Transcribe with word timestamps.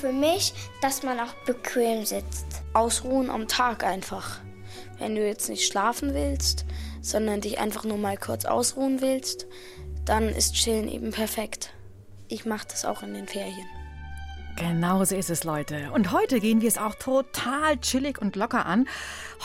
Für 0.00 0.12
mich, 0.12 0.54
dass 0.80 1.02
man 1.02 1.20
auch 1.20 1.34
bequem 1.44 2.06
sitzt. 2.06 2.46
Ausruhen 2.72 3.28
am 3.28 3.48
Tag 3.48 3.84
einfach. 3.84 4.40
Wenn 4.98 5.14
du 5.14 5.26
jetzt 5.26 5.48
nicht 5.48 5.66
schlafen 5.66 6.14
willst, 6.14 6.64
sondern 7.02 7.42
dich 7.42 7.58
einfach 7.58 7.84
nur 7.84 7.98
mal 7.98 8.16
kurz 8.16 8.46
ausruhen 8.46 9.02
willst, 9.02 9.46
dann 10.06 10.28
ist 10.28 10.54
Chillen 10.54 10.88
eben 10.88 11.10
perfekt. 11.10 11.72
Ich 12.28 12.46
mache 12.46 12.66
das 12.68 12.84
auch 12.84 13.02
in 13.02 13.12
den 13.14 13.28
Ferien. 13.28 13.79
Genau 14.60 15.02
so 15.06 15.16
ist 15.16 15.30
es, 15.30 15.42
Leute. 15.44 15.90
Und 15.92 16.12
heute 16.12 16.38
gehen 16.38 16.60
wir 16.60 16.68
es 16.68 16.76
auch 16.76 16.94
total 16.94 17.78
chillig 17.78 18.20
und 18.20 18.36
locker 18.36 18.66
an. 18.66 18.86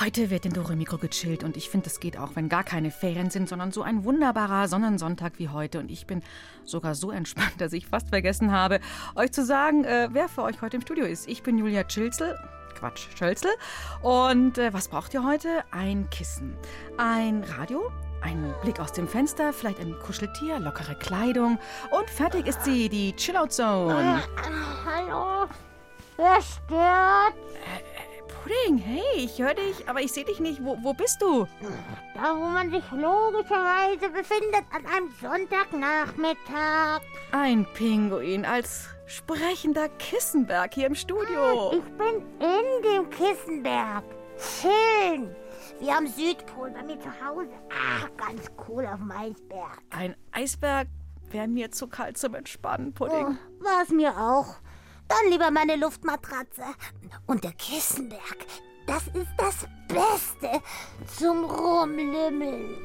Heute 0.02 0.30
wird 0.30 0.46
in 0.46 0.52
Dore 0.52 0.76
Mikro 0.76 0.98
gechillt 0.98 1.46
und 1.46 1.56
ich 1.56 1.70
finde, 1.70 1.88
es 1.88 2.02
geht 2.02 2.18
auch, 2.18 2.36
wenn 2.36 2.50
gar 2.50 2.66
keine 2.66 2.92
Ferien 2.92 3.30
sind, 3.30 3.48
sondern 3.48 3.72
so 3.72 3.82
ein 3.82 4.04
wunderbarer 4.04 4.68
Sonnensonntag 4.68 5.34
wie 5.38 5.48
heute. 5.48 5.80
Und 5.80 5.90
ich 5.90 6.06
bin 6.06 6.22
sogar 6.66 6.96
so 6.96 7.12
entspannt, 7.12 7.54
dass 7.60 7.72
ich 7.72 7.88
fast 7.88 8.10
vergessen 8.10 8.52
habe, 8.52 8.82
euch 9.16 9.32
zu 9.32 9.46
sagen, 9.46 9.86
äh, 9.86 10.10
wer 10.12 10.28
für 10.28 10.44
euch 10.44 10.62
heute 10.62 10.76
im 10.76 10.82
Studio 10.82 11.06
ist. 11.06 11.30
Ich 11.30 11.44
bin 11.44 11.58
Julia 11.58 11.86
Chilzel. 11.86 12.38
Quatsch, 12.78 13.08
Schölzel. 13.18 13.52
Und 14.02 14.58
äh, 14.58 14.74
was 14.74 14.90
braucht 14.90 15.14
ihr 15.14 15.24
heute? 15.24 15.64
Ein 15.72 16.10
Kissen, 16.10 16.58
ein 16.98 17.46
Radio, 17.58 17.90
ein 18.26 18.56
Blick 18.62 18.80
aus 18.80 18.92
dem 18.92 19.08
Fenster, 19.08 19.54
vielleicht 19.54 19.80
ein 19.80 19.98
Kuscheltier, 20.00 20.60
lockere 20.60 20.96
Kleidung. 20.96 21.60
Und 21.92 22.10
fertig 22.10 22.48
ist 22.48 22.66
sie, 22.66 22.90
die 22.90 23.16
Chillout 23.16 23.50
Zone. 23.50 24.24
Hallo, 24.84 25.48
wer 26.18 26.42
stört? 26.42 27.36
Pudding, 28.44 28.78
hey, 28.78 29.02
ich 29.18 29.40
höre 29.40 29.54
dich, 29.54 29.88
aber 29.88 30.02
ich 30.02 30.12
sehe 30.12 30.26
dich 30.26 30.40
nicht. 30.40 30.64
Wo, 30.64 30.78
wo 30.82 30.94
bist 30.94 31.22
du? 31.22 31.48
Da, 32.16 32.36
wo 32.36 32.46
man 32.46 32.72
sich 32.72 32.84
logischerweise 32.92 34.10
befindet 34.10 34.64
an 34.72 34.86
einem 34.86 35.12
Sonntagnachmittag. 35.22 37.02
Ein 37.32 37.66
Pinguin 37.76 38.46
als 38.46 38.90
sprechender 39.06 39.90
Kissenberg 40.00 40.74
hier 40.74 40.88
im 40.88 40.96
Studio. 40.96 41.74
Ich 41.74 41.92
bin 41.94 42.24
in 42.40 42.84
dem 42.84 43.10
Kissenberg. 43.10 44.04
Chillen. 44.38 45.36
Wie 45.80 45.92
am 45.92 46.08
Südpol 46.08 46.72
bei 46.72 46.84
mir 46.84 47.00
zu 47.00 47.10
Hause. 47.10 47.50
Ach, 47.70 48.10
ganz 48.18 48.50
cool 48.68 48.86
auf 48.86 48.98
dem 48.98 49.12
Eisberg. 49.12 49.82
Ein 49.90 50.16
Eisberg 50.32 50.88
wäre 51.32 51.48
mir 51.48 51.72
zu 51.72 51.88
kalt 51.88 52.18
zum 52.18 52.36
Entspannen, 52.36 52.94
Pudding. 52.94 53.38
Oh, 53.60 53.64
War 53.64 53.84
es 53.84 53.90
mir 53.90 54.18
auch. 54.18 54.56
Dann 55.08 55.32
lieber 55.32 55.52
meine 55.52 55.76
Luftmatratze. 55.76 56.64
Und 57.26 57.44
der 57.44 57.54
Kissenberg, 57.54 58.38
das 58.88 59.08
ist 59.08 59.32
das 59.38 59.68
Beste 59.88 60.62
zum 61.18 61.46
Rumlümmeln. 61.46 62.78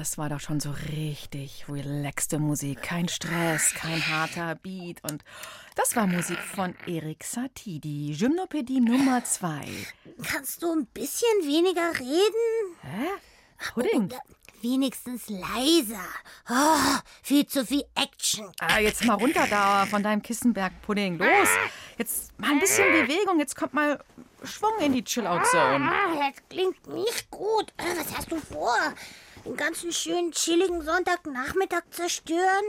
Das 0.00 0.16
war 0.16 0.30
doch 0.30 0.40
schon 0.40 0.60
so 0.60 0.74
richtig 0.88 1.66
relaxte 1.68 2.38
Musik. 2.38 2.80
Kein 2.80 3.06
Stress, 3.06 3.74
kein 3.74 4.00
harter 4.08 4.54
Beat. 4.54 5.04
Und 5.04 5.22
das 5.76 5.94
war 5.94 6.06
Musik 6.06 6.38
von 6.38 6.74
Erik 6.86 7.22
Satie, 7.22 7.80
die 7.80 8.16
Gymnopädie 8.16 8.80
Nummer 8.80 9.22
2. 9.22 9.60
Kannst 10.22 10.62
du 10.62 10.72
ein 10.72 10.86
bisschen 10.86 11.28
weniger 11.42 11.90
reden? 12.00 12.78
Hä? 12.80 13.08
Pudding? 13.74 14.08
Wenigstens 14.62 15.28
leiser. 15.28 16.08
Oh, 16.48 16.98
viel 17.22 17.44
zu 17.46 17.66
viel 17.66 17.84
Action. 17.94 18.50
Ah, 18.58 18.78
jetzt 18.78 19.04
mal 19.04 19.16
runter 19.16 19.46
da 19.50 19.84
von 19.84 20.02
deinem 20.02 20.22
Kissenberg, 20.22 20.80
Pudding. 20.80 21.18
Los! 21.18 21.48
Jetzt 21.98 22.38
mal 22.38 22.52
ein 22.52 22.58
bisschen 22.58 22.90
Bewegung. 22.90 23.38
Jetzt 23.38 23.54
kommt 23.54 23.74
mal 23.74 24.02
Schwung 24.44 24.78
in 24.80 24.94
die 24.94 25.04
Chill-Out-Zone. 25.04 25.90
Ah, 25.92 26.14
das 26.14 26.42
klingt 26.48 26.86
nicht 26.86 27.30
gut. 27.30 27.70
Äh, 27.76 27.98
Was 27.98 28.16
hast 28.16 28.32
du 28.32 28.38
vor? 28.38 28.78
Den 29.44 29.56
ganzen 29.56 29.92
schönen, 29.92 30.32
chilligen 30.32 30.82
Sonntagnachmittag 30.82 31.82
zerstören? 31.90 32.64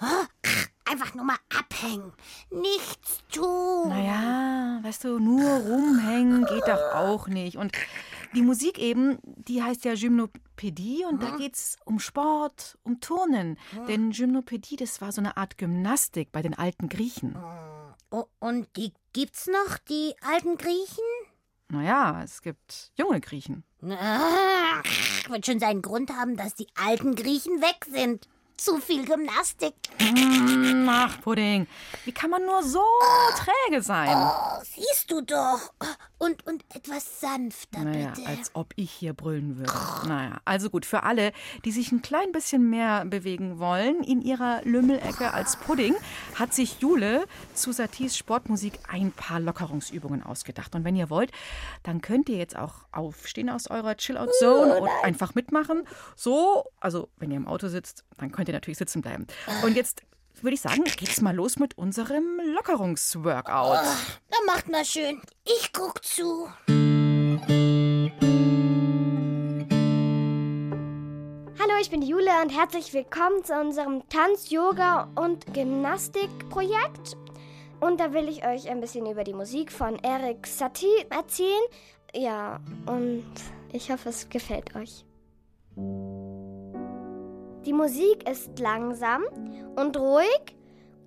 Oh, 0.00 0.48
einfach 0.84 1.14
nur 1.14 1.24
mal 1.24 1.38
abhängen. 1.56 2.12
Nichts 2.50 3.22
tun. 3.32 3.88
Naja, 3.88 4.80
weißt 4.82 5.04
du, 5.04 5.18
nur 5.18 5.42
rumhängen 5.42 6.44
geht 6.44 6.66
doch 6.66 6.94
auch 6.94 7.28
nicht. 7.28 7.56
Und 7.56 7.72
die 8.34 8.42
Musik 8.42 8.78
eben, 8.78 9.18
die 9.22 9.62
heißt 9.62 9.84
ja 9.84 9.94
Gymnopädie 9.94 11.04
und 11.08 11.22
da 11.22 11.36
geht's 11.36 11.76
um 11.84 11.98
Sport, 11.98 12.78
um 12.82 13.00
Turnen. 13.00 13.58
Denn 13.88 14.10
Gymnopädie, 14.10 14.76
das 14.76 15.00
war 15.00 15.12
so 15.12 15.20
eine 15.20 15.36
Art 15.36 15.56
Gymnastik 15.56 16.32
bei 16.32 16.42
den 16.42 16.54
alten 16.54 16.88
Griechen. 16.88 17.36
Oh, 18.10 18.24
und 18.38 18.68
die 18.76 18.92
gibt's 19.12 19.46
noch, 19.46 19.78
die 19.78 20.14
alten 20.20 20.58
Griechen? 20.58 21.04
Naja, 21.68 22.22
es 22.22 22.42
gibt 22.42 22.92
junge 22.96 23.20
Griechen. 23.20 23.64
Ach, 23.82 24.82
wird 25.28 25.46
schon 25.46 25.60
seinen 25.60 25.82
Grund 25.82 26.10
haben, 26.10 26.36
dass 26.36 26.54
die 26.54 26.68
alten 26.74 27.14
Griechen 27.14 27.60
weg 27.60 27.84
sind. 27.90 28.28
Zu 28.58 28.78
viel 28.78 29.04
Gymnastik. 29.04 29.74
Mm, 30.00 30.88
Ach, 30.88 31.20
Pudding, 31.20 31.66
wie 32.06 32.12
kann 32.12 32.30
man 32.30 32.44
nur 32.46 32.62
so 32.62 32.82
träge 33.36 33.82
sein? 33.82 34.08
Oh, 34.16 34.62
siehst 34.64 35.10
du 35.10 35.20
doch. 35.20 35.72
Und, 36.18 36.46
und 36.46 36.64
etwas 36.74 37.20
sanfter, 37.20 37.80
Naja, 37.84 38.12
bitte. 38.16 38.26
als 38.26 38.50
ob 38.54 38.72
ich 38.76 38.90
hier 38.90 39.12
brüllen 39.12 39.58
würde. 39.58 39.70
Naja, 40.08 40.38
also 40.46 40.70
gut, 40.70 40.86
für 40.86 41.02
alle, 41.02 41.32
die 41.66 41.70
sich 41.72 41.92
ein 41.92 42.00
klein 42.00 42.32
bisschen 42.32 42.70
mehr 42.70 43.04
bewegen 43.04 43.58
wollen, 43.58 44.02
in 44.02 44.22
ihrer 44.22 44.62
Lümmelecke 44.64 45.34
als 45.34 45.56
Pudding, 45.56 45.94
hat 46.34 46.54
sich 46.54 46.80
Jule 46.80 47.26
zu 47.52 47.72
Satis 47.72 48.16
Sportmusik 48.16 48.78
ein 48.88 49.12
paar 49.12 49.38
Lockerungsübungen 49.40 50.22
ausgedacht. 50.22 50.74
Und 50.74 50.84
wenn 50.84 50.96
ihr 50.96 51.10
wollt, 51.10 51.30
dann 51.82 52.00
könnt 52.00 52.30
ihr 52.30 52.38
jetzt 52.38 52.56
auch 52.56 52.86
aufstehen 52.92 53.50
aus 53.50 53.68
eurer 53.68 53.98
Chill-Out-Zone 53.98 54.80
und 54.80 54.88
einfach 55.02 55.34
mitmachen. 55.34 55.86
So, 56.14 56.64
also 56.80 57.10
wenn 57.18 57.30
ihr 57.30 57.36
im 57.36 57.46
Auto 57.46 57.68
sitzt, 57.68 58.04
dann 58.16 58.32
könnt 58.32 58.45
ihr 58.48 58.54
natürlich 58.54 58.78
sitzen 58.78 59.02
bleiben. 59.02 59.26
Und 59.62 59.76
jetzt 59.76 60.02
würde 60.42 60.54
ich 60.54 60.60
sagen, 60.60 60.84
geht's 60.84 61.20
mal 61.20 61.34
los 61.34 61.58
mit 61.58 61.78
unserem 61.78 62.40
Lockerungsworkout. 62.54 63.84
Na, 64.30 64.36
macht 64.46 64.68
mal 64.68 64.84
schön. 64.84 65.20
Ich 65.44 65.72
guck 65.72 66.04
zu. 66.04 66.48
Hallo, 71.58 71.80
ich 71.80 71.90
bin 71.90 72.00
die 72.00 72.08
Jule 72.08 72.30
und 72.42 72.50
herzlich 72.50 72.92
willkommen 72.92 73.44
zu 73.44 73.54
unserem 73.54 74.08
Tanz-, 74.08 74.50
Yoga- 74.50 75.10
und 75.16 75.52
Gymnastik-Projekt. 75.52 77.16
Und 77.80 78.00
da 78.00 78.12
will 78.12 78.28
ich 78.28 78.46
euch 78.46 78.68
ein 78.68 78.80
bisschen 78.80 79.06
über 79.06 79.24
die 79.24 79.34
Musik 79.34 79.72
von 79.72 79.98
Erik 79.98 80.46
Satie 80.46 81.06
erzählen. 81.10 81.62
Ja, 82.14 82.60
und 82.86 83.26
ich 83.72 83.90
hoffe, 83.90 84.08
es 84.08 84.28
gefällt 84.28 84.74
euch. 84.76 85.04
Die 87.66 87.72
Musik 87.72 88.28
ist 88.30 88.60
langsam 88.60 89.24
und 89.74 89.96
ruhig 89.98 90.56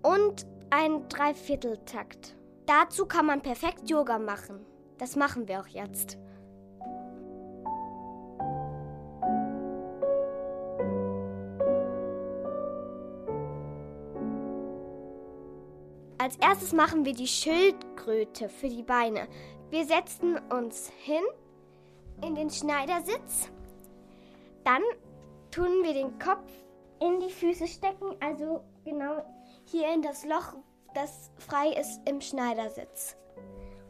und 0.01 0.45
ein 0.69 1.07
Dreivierteltakt. 1.07 2.35
Dazu 2.65 3.05
kann 3.05 3.25
man 3.25 3.41
perfekt 3.41 3.89
Yoga 3.89 4.19
machen. 4.19 4.65
Das 4.97 5.15
machen 5.15 5.47
wir 5.47 5.61
auch 5.61 5.67
jetzt. 5.67 6.17
Als 16.17 16.35
erstes 16.41 16.73
machen 16.73 17.05
wir 17.05 17.13
die 17.13 17.27
Schildkröte 17.27 18.49
für 18.49 18.67
die 18.67 18.83
Beine. 18.83 19.29
Wir 19.69 19.85
setzen 19.85 20.37
uns 20.51 20.91
hin 20.97 21.23
in 22.21 22.35
den 22.35 22.49
Schneidersitz. 22.49 23.49
Dann 24.65 24.81
tun 25.51 25.83
wir 25.83 25.93
den 25.93 26.17
Kopf 26.19 26.49
in 26.99 27.19
die 27.19 27.31
Füße 27.31 27.67
stecken, 27.67 28.15
also 28.19 28.63
genau 28.83 29.23
hier 29.65 29.93
in 29.93 30.01
das 30.01 30.25
Loch, 30.25 30.55
das 30.93 31.31
frei 31.37 31.69
ist 31.79 32.01
im 32.07 32.21
Schneidersitz. 32.21 33.15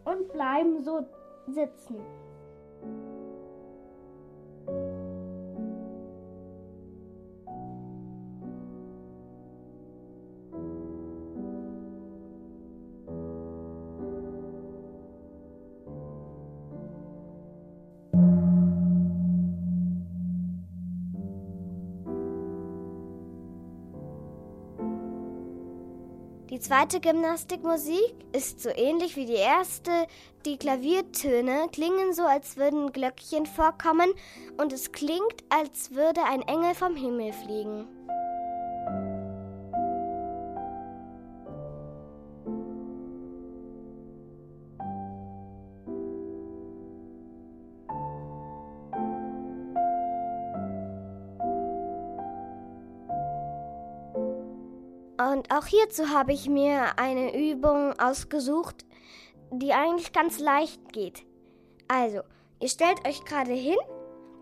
Und 0.05 0.31
bleiben 0.31 0.83
so 0.83 1.05
sitzen. 1.47 1.97
Die 26.59 26.65
zweite 26.65 26.99
Gymnastikmusik 26.99 28.13
ist 28.33 28.59
so 28.59 28.67
ähnlich 28.67 29.15
wie 29.15 29.25
die 29.25 29.31
erste. 29.31 29.91
Die 30.45 30.57
Klaviertöne 30.57 31.69
klingen 31.71 32.13
so, 32.13 32.23
als 32.23 32.57
würden 32.57 32.91
Glöckchen 32.91 33.45
vorkommen 33.45 34.11
und 34.57 34.73
es 34.73 34.91
klingt, 34.91 35.45
als 35.47 35.91
würde 35.91 36.21
ein 36.25 36.41
Engel 36.41 36.75
vom 36.75 36.97
Himmel 36.97 37.31
fliegen. 37.31 37.98
Und 55.39 55.53
auch 55.53 55.67
hierzu 55.67 56.09
habe 56.09 56.33
ich 56.33 56.49
mir 56.49 56.99
eine 56.99 57.33
Übung 57.33 57.97
ausgesucht, 57.97 58.85
die 59.51 59.71
eigentlich 59.71 60.11
ganz 60.11 60.37
leicht 60.37 60.91
geht. 60.91 61.23
Also, 61.87 62.23
ihr 62.59 62.67
stellt 62.67 63.07
euch 63.07 63.23
gerade 63.23 63.53
hin, 63.53 63.77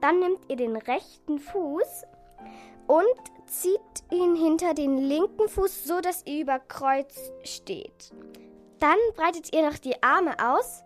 dann 0.02 0.18
nehmt 0.18 0.40
ihr 0.50 0.56
den 0.56 0.76
rechten 0.76 1.38
Fuß 1.38 2.04
und 2.88 3.46
zieht 3.46 3.80
ihn 4.10 4.36
hinter 4.36 4.74
den 4.74 4.98
linken 4.98 5.48
Fuß, 5.48 5.84
so 5.84 6.02
dass 6.02 6.26
ihr 6.26 6.42
über 6.42 6.58
Kreuz 6.58 7.32
steht. 7.44 8.12
Dann 8.80 8.98
breitet 9.16 9.54
ihr 9.54 9.70
noch 9.70 9.78
die 9.78 10.02
Arme 10.02 10.36
aus 10.40 10.84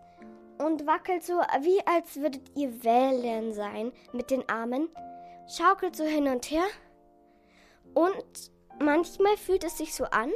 und 0.58 0.86
wackelt 0.86 1.24
so, 1.24 1.40
wie 1.62 1.80
als 1.86 2.20
würdet 2.20 2.54
ihr 2.54 2.84
wählen 2.84 3.54
sein 3.54 3.92
mit 4.12 4.30
den 4.30 4.46
Armen. 4.50 4.90
Schaukelt 5.48 5.96
so 5.96 6.04
hin 6.04 6.28
und 6.28 6.50
her 6.50 6.66
und 7.94 8.51
Manchmal 8.84 9.36
fühlt 9.36 9.62
es 9.62 9.78
sich 9.78 9.94
so 9.94 10.02
an, 10.06 10.32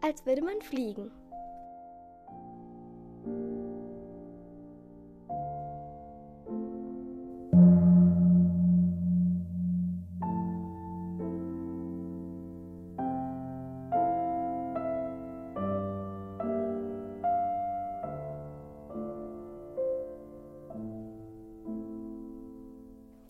als 0.00 0.24
würde 0.24 0.42
man 0.42 0.60
fliegen. 0.62 1.10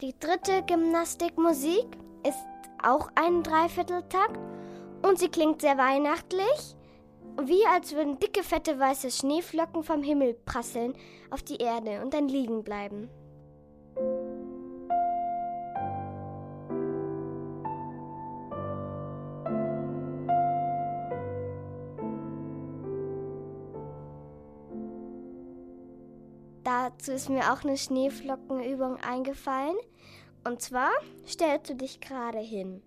Die 0.03 0.15
dritte 0.19 0.63
Gymnastikmusik 0.67 1.87
ist 2.27 2.37
auch 2.83 3.09
ein 3.15 3.43
Dreivierteltakt 3.43 4.50
und 5.03 5.19
sie 5.19 5.29
klingt 5.29 5.61
sehr 5.61 5.79
weihnachtlich, 5.79 6.77
wie 7.43 7.65
als 7.67 7.95
würden 7.95 8.19
dicke, 8.19 8.43
fette, 8.43 8.79
weiße 8.79 9.11
Schneeflocken 9.11 9.83
vom 9.83 10.03
Himmel 10.03 10.35
prasseln 10.45 10.95
auf 11.31 11.43
die 11.43 11.57
Erde 11.57 12.03
und 12.03 12.13
dann 12.13 12.29
liegen 12.29 12.65
bleiben. 12.65 13.09
Dazu 26.65 27.13
ist 27.13 27.29
mir 27.29 27.53
auch 27.53 27.65
eine 27.65 27.77
Schneeflockenübung 27.77 28.97
eingefallen. 28.97 29.77
Und 30.45 30.63
zwar 30.63 30.91
stellst 31.27 31.71
du 31.71 31.75
dich 31.75 32.01
gerade 32.01 32.39
hin, 32.39 32.83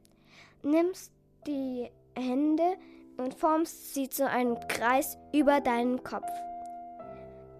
nimmst 0.63 1.11
die 1.45 1.89
Hände 2.17 2.77
und 3.17 3.33
formst 3.33 3.93
sie 3.93 4.09
zu 4.09 4.27
einem 4.27 4.57
Kreis 4.67 5.17
über 5.33 5.61
deinen 5.61 6.03
Kopf. 6.03 6.29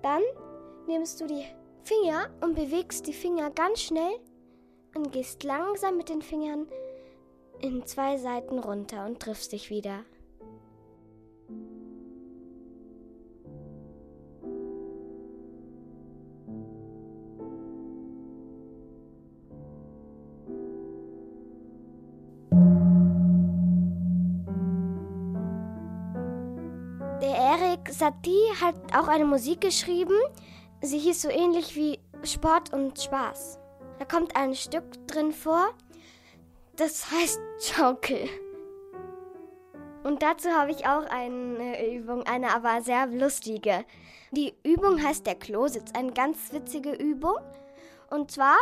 Dann 0.01 0.21
nimmst 0.87 1.21
du 1.21 1.27
die 1.27 1.45
Finger 1.83 2.29
und 2.41 2.55
bewegst 2.55 3.07
die 3.07 3.13
Finger 3.13 3.51
ganz 3.51 3.81
schnell 3.81 4.19
und 4.95 5.11
gehst 5.11 5.43
langsam 5.43 5.97
mit 5.97 6.09
den 6.09 6.21
Fingern 6.21 6.67
in 7.61 7.85
zwei 7.85 8.17
Seiten 8.17 8.59
runter 8.59 9.05
und 9.05 9.19
triffst 9.19 9.51
dich 9.51 9.69
wieder. 9.69 10.03
Satie 27.93 28.49
hat 28.59 28.75
auch 28.95 29.07
eine 29.07 29.25
Musik 29.25 29.61
geschrieben. 29.61 30.17
Sie 30.81 30.97
hieß 30.97 31.21
so 31.21 31.29
ähnlich 31.29 31.75
wie 31.75 31.99
Sport 32.23 32.73
und 32.73 32.99
Spaß. 32.99 33.59
Da 33.99 34.05
kommt 34.05 34.35
ein 34.35 34.55
Stück 34.55 35.07
drin 35.07 35.31
vor, 35.31 35.69
das 36.75 37.11
heißt 37.11 37.39
Schaukel. 37.61 38.27
Und 40.03 40.21
dazu 40.21 40.49
habe 40.49 40.71
ich 40.71 40.85
auch 40.85 41.05
eine 41.05 41.95
Übung, 41.95 42.23
eine 42.23 42.53
aber 42.53 42.81
sehr 42.81 43.07
lustige. 43.07 43.85
Die 44.31 44.53
Übung 44.63 45.01
heißt 45.01 45.25
der 45.25 45.35
Klositz, 45.35 45.91
eine 45.93 46.11
ganz 46.11 46.51
witzige 46.51 46.91
Übung. 46.91 47.37
Und 48.09 48.31
zwar, 48.31 48.57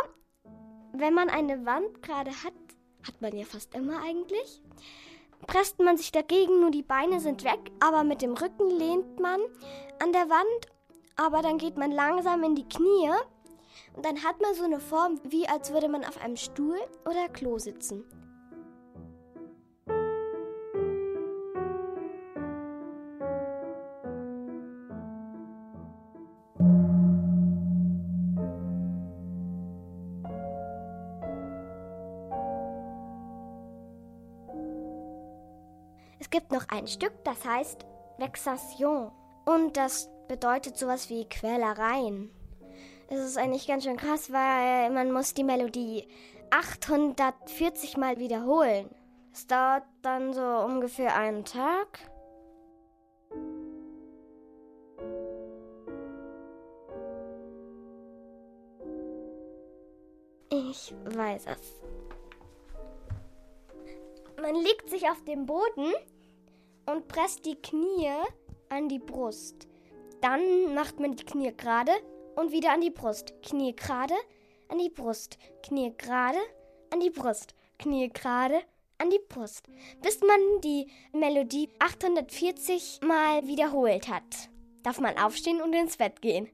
wenn 0.92 1.14
man 1.14 1.30
eine 1.30 1.64
Wand 1.64 2.02
gerade 2.02 2.30
hat, 2.30 2.52
hat 3.06 3.20
man 3.20 3.36
ja 3.36 3.44
fast 3.44 3.74
immer 3.74 4.00
eigentlich, 4.02 4.62
presst 5.46 5.78
man 5.80 5.96
sich 5.96 6.12
dagegen, 6.12 6.60
nur 6.60 6.70
die 6.70 6.82
Beine 6.82 7.20
sind 7.20 7.44
weg, 7.44 7.60
aber 7.80 8.04
mit 8.04 8.22
dem 8.22 8.34
Rücken 8.34 8.70
lehnt 8.70 9.20
man 9.20 9.40
an 10.02 10.12
der 10.12 10.28
Wand, 10.28 10.66
aber 11.16 11.42
dann 11.42 11.58
geht 11.58 11.76
man 11.76 11.90
langsam 11.90 12.42
in 12.44 12.54
die 12.54 12.68
Knie 12.68 13.10
und 13.94 14.04
dann 14.04 14.22
hat 14.22 14.40
man 14.40 14.54
so 14.54 14.64
eine 14.64 14.80
Form, 14.80 15.20
wie 15.24 15.48
als 15.48 15.72
würde 15.72 15.88
man 15.88 16.04
auf 16.04 16.20
einem 16.22 16.36
Stuhl 16.36 16.78
oder 17.04 17.28
Klo 17.28 17.58
sitzen. 17.58 18.04
Gibt 36.30 36.52
noch 36.52 36.68
ein 36.68 36.86
Stück, 36.86 37.12
das 37.24 37.44
heißt 37.44 37.84
Vexation. 38.18 39.10
Und 39.44 39.76
das 39.76 40.08
bedeutet 40.28 40.76
sowas 40.76 41.10
wie 41.10 41.28
Quälereien. 41.28 42.30
Es 43.08 43.20
ist 43.20 43.38
eigentlich 43.38 43.66
ganz 43.66 43.84
schön 43.84 43.96
krass, 43.96 44.32
weil 44.32 44.90
man 44.90 45.12
muss 45.12 45.34
die 45.34 45.44
Melodie 45.44 46.08
840 46.50 47.96
Mal 47.96 48.18
wiederholen. 48.18 48.88
Es 49.32 49.46
dauert 49.46 49.84
dann 50.02 50.32
so 50.32 50.42
ungefähr 50.42 51.16
einen 51.16 51.44
Tag. 51.44 51.98
Ich 60.50 60.94
weiß 61.04 61.46
es. 61.46 61.82
Man 64.40 64.54
legt 64.56 64.88
sich 64.88 65.08
auf 65.08 65.22
den 65.24 65.46
Boden 65.46 65.92
und 66.86 67.08
presst 67.08 67.44
die 67.46 67.56
Knie 67.56 68.10
an 68.68 68.88
die 68.88 68.98
Brust. 68.98 69.68
Dann 70.20 70.74
macht 70.74 71.00
man 71.00 71.16
die 71.16 71.24
Knie 71.24 71.52
gerade 71.56 71.92
und 72.36 72.52
wieder 72.52 72.72
an 72.72 72.80
die 72.80 72.90
Brust. 72.90 73.34
Knie 73.42 73.74
gerade, 73.74 74.14
an 74.68 74.78
die 74.78 74.90
Brust. 74.90 75.38
Knie 75.62 75.92
gerade, 75.96 76.38
an 76.90 77.00
die 77.00 77.10
Brust. 77.10 77.54
Knie 77.78 78.08
gerade, 78.08 78.60
an 78.98 79.10
die 79.10 79.20
Brust. 79.28 79.66
Bis 80.00 80.20
man 80.20 80.60
die 80.62 80.86
Melodie 81.12 81.68
840 81.78 83.00
Mal 83.02 83.46
wiederholt 83.46 84.08
hat. 84.08 84.50
Darf 84.82 85.00
man 85.00 85.18
aufstehen 85.18 85.60
und 85.60 85.72
ins 85.72 85.96
Bett 85.96 86.22
gehen. 86.22 86.48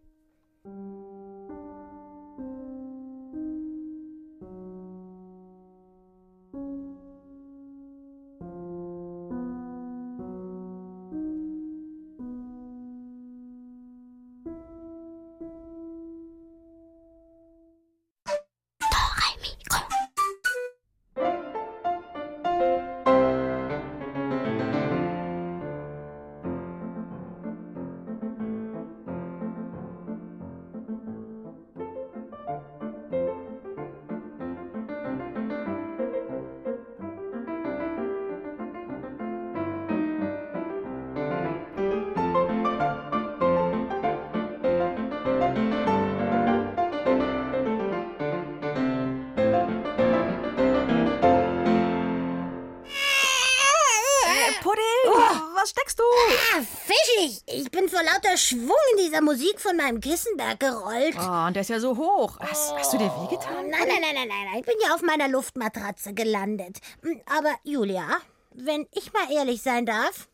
Vor 57.98 58.02
lauter 58.02 58.36
Schwung 58.36 58.76
in 58.92 59.06
dieser 59.06 59.20
Musik 59.20 59.60
von 59.60 59.76
meinem 59.76 60.00
Kissenberg 60.00 60.60
gerollt. 60.60 61.16
Oh, 61.18 61.46
und 61.46 61.54
der 61.54 61.62
ist 61.62 61.70
ja 61.70 61.80
so 61.80 61.96
hoch. 61.96 62.38
Hast, 62.38 62.72
hast 62.74 62.92
du 62.92 62.98
dir 62.98 63.10
wehgetan? 63.22 63.68
Nein, 63.68 63.88
nein, 63.88 64.00
nein, 64.00 64.14
nein, 64.14 64.28
nein. 64.28 64.60
Ich 64.60 64.66
bin 64.66 64.76
ja 64.86 64.94
auf 64.94 65.02
meiner 65.02 65.28
Luftmatratze 65.28 66.14
gelandet. 66.14 66.78
Hm, 67.02 67.20
aber 67.26 67.54
Julia, 67.64 68.18
wenn 68.52 68.86
ich 68.92 69.12
mal 69.12 69.32
ehrlich 69.32 69.62
sein 69.62 69.84
darf, 69.84 70.28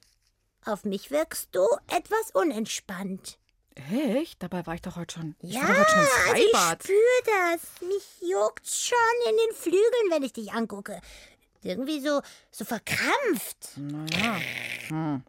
auf 0.67 0.85
mich 0.85 1.11
wirkst 1.11 1.49
du 1.53 1.67
etwas 1.89 2.33
unentspannt. 2.33 3.39
Echt? 3.91 4.43
Dabei 4.43 4.67
war 4.67 4.75
ich 4.75 4.83
doch 4.83 4.97
heute 4.97 5.15
schon. 5.15 5.37
Ich 5.41 5.55
ja, 5.55 5.63
heute 5.63 5.91
schon 5.91 5.99
also 5.99 6.43
ich 6.43 6.57
spüre 6.83 7.25
das. 7.25 7.89
Mich 7.89 8.31
juckt's 8.31 8.87
schon 8.87 9.31
in 9.31 9.37
den 9.37 9.57
Flügeln, 9.57 10.11
wenn 10.11 10.23
ich 10.23 10.33
dich 10.33 10.53
angucke. 10.53 11.01
Irgendwie 11.65 12.01
so, 12.01 12.21
so 12.51 12.65
verkrampft. 12.65 13.77
Naja. 13.77 14.37
Hm. 14.89 15.23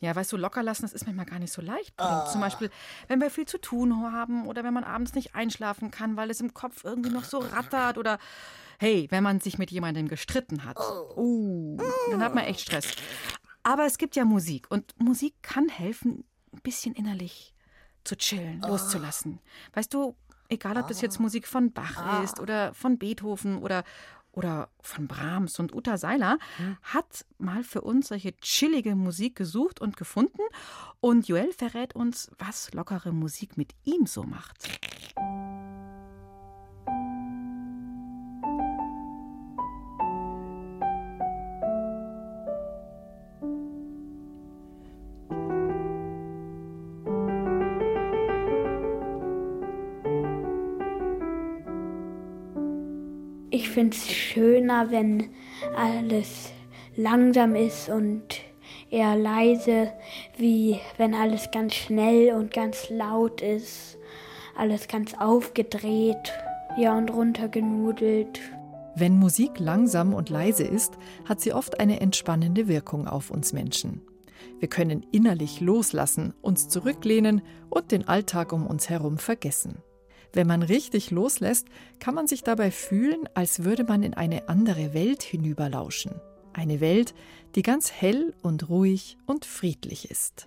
Ja, 0.00 0.14
weißt 0.14 0.32
du, 0.32 0.36
locker 0.36 0.62
lassen, 0.62 0.82
das 0.82 0.92
ist 0.92 1.06
manchmal 1.06 1.26
gar 1.26 1.38
nicht 1.38 1.52
so 1.52 1.60
leicht. 1.60 1.94
Oh. 1.98 2.26
Zum 2.30 2.40
Beispiel, 2.40 2.70
wenn 3.08 3.20
wir 3.20 3.30
viel 3.30 3.46
zu 3.46 3.58
tun 3.58 4.02
haben 4.12 4.46
oder 4.46 4.64
wenn 4.64 4.72
man 4.72 4.84
abends 4.84 5.14
nicht 5.14 5.34
einschlafen 5.34 5.90
kann, 5.90 6.16
weil 6.16 6.30
es 6.30 6.40
im 6.40 6.54
Kopf 6.54 6.84
irgendwie 6.84 7.10
noch 7.10 7.24
so 7.24 7.38
rattert 7.38 7.98
oder 7.98 8.18
hey, 8.78 9.06
wenn 9.10 9.22
man 9.22 9.40
sich 9.40 9.58
mit 9.58 9.70
jemandem 9.70 10.08
gestritten 10.08 10.64
hat. 10.64 10.78
Oh. 10.78 11.12
Uh, 11.16 11.76
dann 12.10 12.22
hat 12.22 12.34
man 12.34 12.44
echt 12.44 12.60
Stress. 12.60 12.86
Aber 13.62 13.84
es 13.84 13.98
gibt 13.98 14.16
ja 14.16 14.24
Musik 14.24 14.70
und 14.70 14.94
Musik 14.98 15.34
kann 15.42 15.68
helfen, 15.68 16.24
ein 16.52 16.60
bisschen 16.62 16.94
innerlich 16.94 17.54
zu 18.04 18.16
chillen, 18.16 18.62
oh. 18.64 18.68
loszulassen. 18.68 19.40
Weißt 19.74 19.92
du, 19.92 20.16
egal 20.48 20.78
ob 20.78 20.88
das 20.88 21.00
jetzt 21.00 21.18
oh. 21.18 21.22
Musik 21.22 21.46
von 21.46 21.72
Bach 21.72 21.98
ah. 21.98 22.22
ist 22.22 22.40
oder 22.40 22.72
von 22.74 22.98
Beethoven 22.98 23.58
oder 23.58 23.84
oder 24.40 24.70
von 24.80 25.06
Brahms 25.06 25.58
und 25.58 25.74
Uta 25.74 25.98
Seiler 25.98 26.38
hm. 26.56 26.78
hat 26.82 27.26
mal 27.36 27.62
für 27.62 27.82
uns 27.82 28.08
solche 28.08 28.34
chillige 28.38 28.96
Musik 28.96 29.36
gesucht 29.36 29.82
und 29.82 29.98
gefunden. 29.98 30.40
Und 31.00 31.28
Joel 31.28 31.52
verrät 31.52 31.94
uns, 31.94 32.30
was 32.38 32.72
lockere 32.72 33.12
Musik 33.12 33.58
mit 33.58 33.74
ihm 33.84 34.06
so 34.06 34.22
macht. 34.22 34.66
Ich 53.52 53.68
finde 53.68 53.96
es 53.96 54.08
schöner, 54.08 54.92
wenn 54.92 55.30
alles 55.76 56.52
langsam 56.96 57.56
ist 57.56 57.88
und 57.88 58.22
eher 58.90 59.16
leise, 59.16 59.92
wie 60.36 60.78
wenn 60.98 61.14
alles 61.14 61.50
ganz 61.50 61.74
schnell 61.74 62.34
und 62.34 62.52
ganz 62.52 62.90
laut 62.90 63.40
ist, 63.40 63.98
alles 64.56 64.86
ganz 64.86 65.14
aufgedreht, 65.18 66.32
ja 66.78 66.96
und 66.96 67.10
runtergenudelt. 67.10 68.40
Wenn 68.94 69.18
Musik 69.18 69.58
langsam 69.58 70.14
und 70.14 70.30
leise 70.30 70.64
ist, 70.64 70.94
hat 71.24 71.40
sie 71.40 71.52
oft 71.52 71.80
eine 71.80 72.00
entspannende 72.00 72.68
Wirkung 72.68 73.08
auf 73.08 73.30
uns 73.30 73.52
Menschen. 73.52 74.02
Wir 74.60 74.68
können 74.68 75.04
innerlich 75.10 75.60
loslassen, 75.60 76.34
uns 76.40 76.68
zurücklehnen 76.68 77.42
und 77.68 77.90
den 77.90 78.06
Alltag 78.06 78.52
um 78.52 78.66
uns 78.66 78.88
herum 78.88 79.18
vergessen. 79.18 79.82
Wenn 80.32 80.46
man 80.46 80.62
richtig 80.62 81.10
loslässt, 81.10 81.66
kann 81.98 82.14
man 82.14 82.26
sich 82.26 82.42
dabei 82.42 82.70
fühlen, 82.70 83.28
als 83.34 83.64
würde 83.64 83.84
man 83.84 84.02
in 84.02 84.14
eine 84.14 84.48
andere 84.48 84.94
Welt 84.94 85.22
hinüberlauschen. 85.22 86.20
Eine 86.52 86.80
Welt, 86.80 87.14
die 87.54 87.62
ganz 87.62 87.90
hell 87.92 88.34
und 88.42 88.68
ruhig 88.68 89.18
und 89.26 89.44
friedlich 89.44 90.10
ist. 90.10 90.46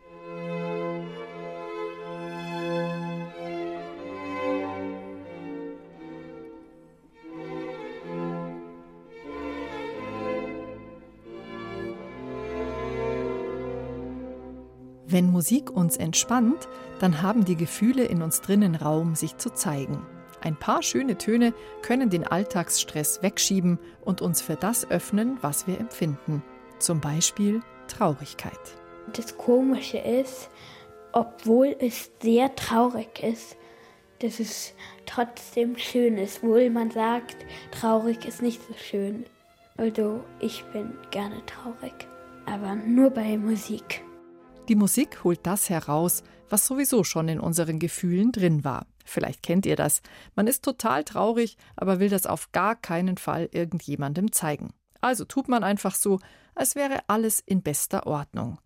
Wenn 15.13 15.31
Musik 15.31 15.69
uns 15.69 15.95
entspannt, 15.97 16.67
dann 16.99 17.21
haben 17.21 17.45
die 17.45 17.55
Gefühle 17.55 18.03
in 18.03 18.23
uns 18.23 18.41
drinnen 18.41 18.73
Raum, 18.73 19.13
sich 19.13 19.37
zu 19.37 19.51
zeigen. 19.51 20.03
Ein 20.41 20.55
paar 20.55 20.81
schöne 20.81 21.19
Töne 21.19 21.53
können 21.83 22.09
den 22.09 22.25
Alltagsstress 22.25 23.21
wegschieben 23.21 23.77
und 24.03 24.23
uns 24.23 24.41
für 24.41 24.55
das 24.55 24.89
öffnen, 24.89 25.37
was 25.41 25.67
wir 25.67 25.79
empfinden. 25.79 26.41
Zum 26.79 26.99
Beispiel 26.99 27.61
Traurigkeit. 27.87 28.57
Das 29.13 29.37
Komische 29.37 29.99
ist, 29.99 30.49
obwohl 31.11 31.75
es 31.77 32.09
sehr 32.19 32.55
traurig 32.55 33.21
ist, 33.21 33.55
dass 34.17 34.39
es 34.39 34.73
trotzdem 35.05 35.77
schön 35.77 36.17
ist, 36.17 36.39
obwohl 36.41 36.71
man 36.71 36.89
sagt, 36.89 37.37
traurig 37.69 38.25
ist 38.25 38.41
nicht 38.41 38.63
so 38.67 38.73
schön. 38.73 39.27
Also 39.77 40.23
ich 40.39 40.63
bin 40.73 40.97
gerne 41.11 41.43
traurig, 41.45 42.07
aber 42.47 42.73
nur 42.73 43.11
bei 43.11 43.37
Musik. 43.37 44.01
Die 44.69 44.75
Musik 44.75 45.25
holt 45.25 45.45
das 45.45 45.69
heraus, 45.69 46.23
was 46.49 46.65
sowieso 46.65 47.03
schon 47.03 47.27
in 47.27 47.41
unseren 47.41 47.79
Gefühlen 47.79 48.31
drin 48.31 48.63
war. 48.63 48.85
Vielleicht 49.03 49.43
kennt 49.43 49.65
ihr 49.65 49.75
das. 49.75 50.01
Man 50.35 50.47
ist 50.47 50.63
total 50.63 51.03
traurig, 51.03 51.57
aber 51.75 51.99
will 51.99 52.09
das 52.09 52.25
auf 52.25 52.53
gar 52.53 52.75
keinen 52.77 53.17
Fall 53.17 53.49
irgendjemandem 53.51 54.31
zeigen. 54.31 54.73
Also 55.01 55.25
tut 55.25 55.49
man 55.49 55.65
einfach 55.65 55.95
so, 55.95 56.19
als 56.55 56.75
wäre 56.75 57.01
alles 57.07 57.41
in 57.41 57.61
bester 57.61 58.07
Ordnung. 58.07 58.57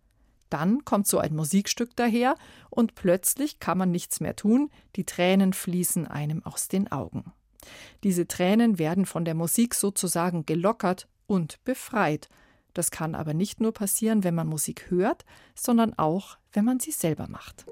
Dann 0.50 0.84
kommt 0.84 1.08
so 1.08 1.18
ein 1.18 1.34
Musikstück 1.34 1.96
daher 1.96 2.36
und 2.70 2.94
plötzlich 2.94 3.58
kann 3.58 3.76
man 3.76 3.90
nichts 3.90 4.20
mehr 4.20 4.36
tun, 4.36 4.70
die 4.94 5.04
Tränen 5.04 5.52
fließen 5.52 6.06
einem 6.06 6.44
aus 6.46 6.68
den 6.68 6.92
Augen. 6.92 7.32
Diese 8.04 8.28
Tränen 8.28 8.78
werden 8.78 9.04
von 9.04 9.24
der 9.24 9.34
Musik 9.34 9.74
sozusagen 9.74 10.46
gelockert 10.46 11.08
und 11.26 11.62
befreit, 11.64 12.28
das 12.78 12.92
kann 12.92 13.16
aber 13.16 13.34
nicht 13.34 13.60
nur 13.60 13.72
passieren, 13.72 14.22
wenn 14.22 14.36
man 14.36 14.46
Musik 14.46 14.86
hört, 14.88 15.24
sondern 15.56 15.98
auch, 15.98 16.38
wenn 16.52 16.64
man 16.64 16.78
sie 16.78 16.92
selber 16.92 17.26
macht. 17.28 17.66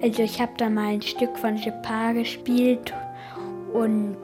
Also 0.00 0.22
ich 0.22 0.40
habe 0.40 0.52
da 0.56 0.70
mal 0.70 0.94
ein 0.94 1.02
Stück 1.02 1.36
von 1.36 1.60
Chopin 1.60 2.14
gespielt 2.14 2.94
und 3.74 4.16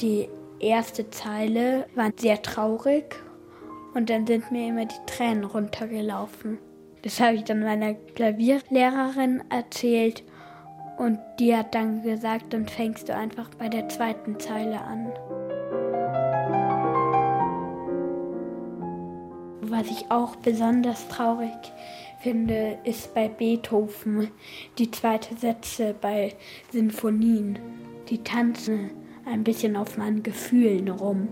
die 0.00 0.28
erste 0.60 1.10
Zeile 1.10 1.86
war 1.96 2.12
sehr 2.16 2.40
traurig 2.42 3.16
und 3.94 4.08
dann 4.08 4.24
sind 4.24 4.52
mir 4.52 4.68
immer 4.68 4.86
die 4.86 5.04
Tränen 5.06 5.42
runtergelaufen. 5.42 6.58
Das 7.02 7.20
habe 7.20 7.36
ich 7.36 7.44
dann 7.44 7.60
meiner 7.60 7.94
Klavierlehrerin 7.94 9.42
erzählt 9.48 10.22
und 10.98 11.18
die 11.38 11.56
hat 11.56 11.74
dann 11.74 12.02
gesagt, 12.02 12.52
dann 12.52 12.68
fängst 12.68 13.08
du 13.08 13.14
einfach 13.14 13.48
bei 13.54 13.68
der 13.68 13.88
zweiten 13.88 14.38
Zeile 14.38 14.80
an. 14.82 15.10
Was 19.62 19.86
ich 19.86 20.10
auch 20.10 20.36
besonders 20.36 21.08
traurig 21.08 21.50
finde, 22.20 22.76
ist 22.84 23.14
bei 23.14 23.28
Beethoven 23.28 24.28
die 24.78 24.90
zweite 24.90 25.34
Sätze 25.36 25.94
bei 25.98 26.34
Sinfonien. 26.70 27.58
Die 28.10 28.22
tanzen 28.22 28.90
ein 29.24 29.42
bisschen 29.42 29.76
auf 29.76 29.96
meinen 29.96 30.22
Gefühlen 30.22 30.88
rum. 30.88 31.28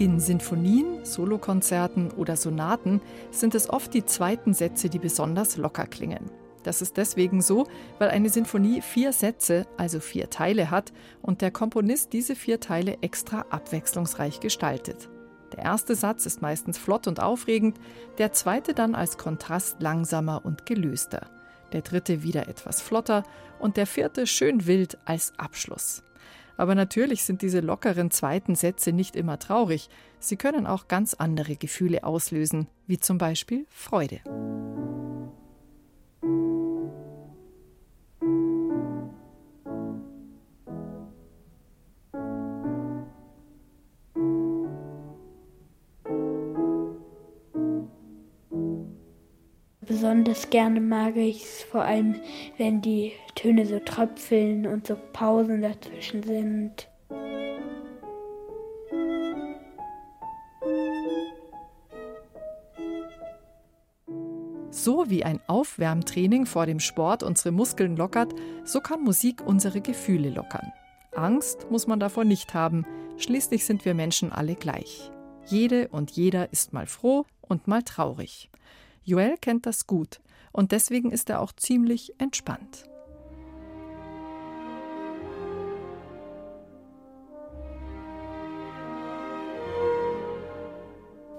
In 0.00 0.18
Sinfonien, 0.18 1.04
Solokonzerten 1.04 2.10
oder 2.12 2.34
Sonaten 2.34 3.02
sind 3.30 3.54
es 3.54 3.68
oft 3.68 3.92
die 3.92 4.06
zweiten 4.06 4.54
Sätze, 4.54 4.88
die 4.88 4.98
besonders 4.98 5.58
locker 5.58 5.86
klingen. 5.86 6.30
Das 6.62 6.80
ist 6.80 6.96
deswegen 6.96 7.42
so, 7.42 7.66
weil 7.98 8.08
eine 8.08 8.30
Sinfonie 8.30 8.80
vier 8.80 9.12
Sätze, 9.12 9.66
also 9.76 10.00
vier 10.00 10.30
Teile 10.30 10.70
hat 10.70 10.94
und 11.20 11.42
der 11.42 11.50
Komponist 11.50 12.14
diese 12.14 12.34
vier 12.34 12.60
Teile 12.60 12.96
extra 13.02 13.44
abwechslungsreich 13.50 14.40
gestaltet. 14.40 15.10
Der 15.52 15.64
erste 15.64 15.94
Satz 15.94 16.24
ist 16.24 16.40
meistens 16.40 16.78
flott 16.78 17.06
und 17.06 17.20
aufregend, 17.20 17.76
der 18.16 18.32
zweite 18.32 18.72
dann 18.72 18.94
als 18.94 19.18
Kontrast 19.18 19.82
langsamer 19.82 20.46
und 20.46 20.64
gelöster, 20.64 21.28
der 21.74 21.82
dritte 21.82 22.22
wieder 22.22 22.48
etwas 22.48 22.80
flotter 22.80 23.22
und 23.58 23.76
der 23.76 23.86
vierte 23.86 24.26
schön 24.26 24.66
wild 24.66 24.96
als 25.04 25.34
Abschluss. 25.36 26.02
Aber 26.60 26.74
natürlich 26.74 27.24
sind 27.24 27.40
diese 27.40 27.60
lockeren 27.60 28.10
zweiten 28.10 28.54
Sätze 28.54 28.92
nicht 28.92 29.16
immer 29.16 29.38
traurig. 29.38 29.88
Sie 30.18 30.36
können 30.36 30.66
auch 30.66 30.88
ganz 30.88 31.14
andere 31.14 31.56
Gefühle 31.56 32.04
auslösen, 32.04 32.66
wie 32.86 32.98
zum 32.98 33.16
Beispiel 33.16 33.64
Freude. 33.70 34.20
Besonders 49.90 50.50
gerne 50.50 50.80
mag 50.80 51.16
ich 51.16 51.42
es 51.42 51.64
vor 51.64 51.82
allem, 51.82 52.14
wenn 52.58 52.80
die 52.80 53.10
Töne 53.34 53.66
so 53.66 53.80
tröpfeln 53.80 54.64
und 54.68 54.86
so 54.86 54.96
Pausen 55.12 55.62
dazwischen 55.62 56.22
sind. 56.22 56.88
So 64.70 65.10
wie 65.10 65.24
ein 65.24 65.40
Aufwärmtraining 65.48 66.46
vor 66.46 66.66
dem 66.66 66.78
Sport 66.78 67.24
unsere 67.24 67.50
Muskeln 67.50 67.96
lockert, 67.96 68.32
so 68.62 68.80
kann 68.80 69.02
Musik 69.02 69.44
unsere 69.44 69.80
Gefühle 69.80 70.30
lockern. 70.30 70.70
Angst 71.16 71.68
muss 71.68 71.88
man 71.88 71.98
davor 71.98 72.22
nicht 72.22 72.54
haben, 72.54 72.86
schließlich 73.16 73.64
sind 73.64 73.84
wir 73.84 73.94
Menschen 73.94 74.30
alle 74.30 74.54
gleich. 74.54 75.10
Jede 75.46 75.88
und 75.88 76.12
jeder 76.12 76.52
ist 76.52 76.72
mal 76.72 76.86
froh 76.86 77.26
und 77.40 77.66
mal 77.66 77.82
traurig. 77.82 78.50
Joel 79.10 79.36
kennt 79.38 79.66
das 79.66 79.88
gut 79.88 80.20
und 80.52 80.70
deswegen 80.70 81.10
ist 81.10 81.30
er 81.30 81.40
auch 81.40 81.52
ziemlich 81.52 82.14
entspannt. 82.18 82.84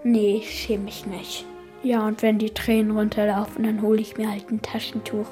Nee, 0.04 0.38
ich 0.38 0.52
schäme 0.52 0.84
mich 0.84 1.06
nicht. 1.06 1.46
Ja, 1.82 2.06
und 2.06 2.22
wenn 2.22 2.39
die 2.39 2.50
Tränen 2.50 2.98
runterlaufen, 2.98 3.63
dann 3.63 3.82
hole 3.82 4.02
ich 4.02 4.17
mir 4.17 4.30
halt 4.30 4.52
ein 4.52 4.62
Taschentuch. 4.62 5.28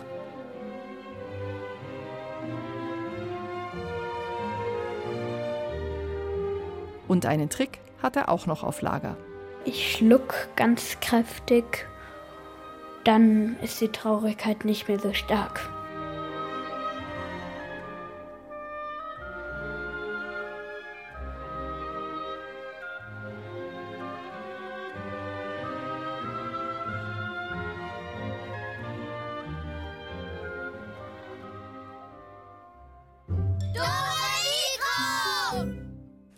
Und 7.09 7.25
einen 7.25 7.49
Trick 7.49 7.81
hat 8.01 8.15
er 8.15 8.29
auch 8.29 8.45
noch 8.45 8.63
auf 8.63 8.81
Lager. 8.81 9.17
Ich 9.65 9.97
schluck 9.97 10.47
ganz 10.55 11.01
kräftig 11.01 11.89
dann 13.03 13.57
ist 13.61 13.81
die 13.81 13.89
Traurigkeit 13.89 14.65
nicht 14.65 14.87
mehr 14.87 14.99
so 14.99 15.13
stark. 15.13 15.69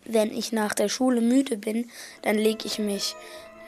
Wenn 0.06 0.34
ich 0.34 0.52
nach 0.52 0.74
der 0.74 0.90
Schule 0.90 1.22
müde 1.22 1.58
bin, 1.58 1.90
dann 2.22 2.36
lege 2.36 2.66
ich 2.66 2.80
mich 2.80 3.16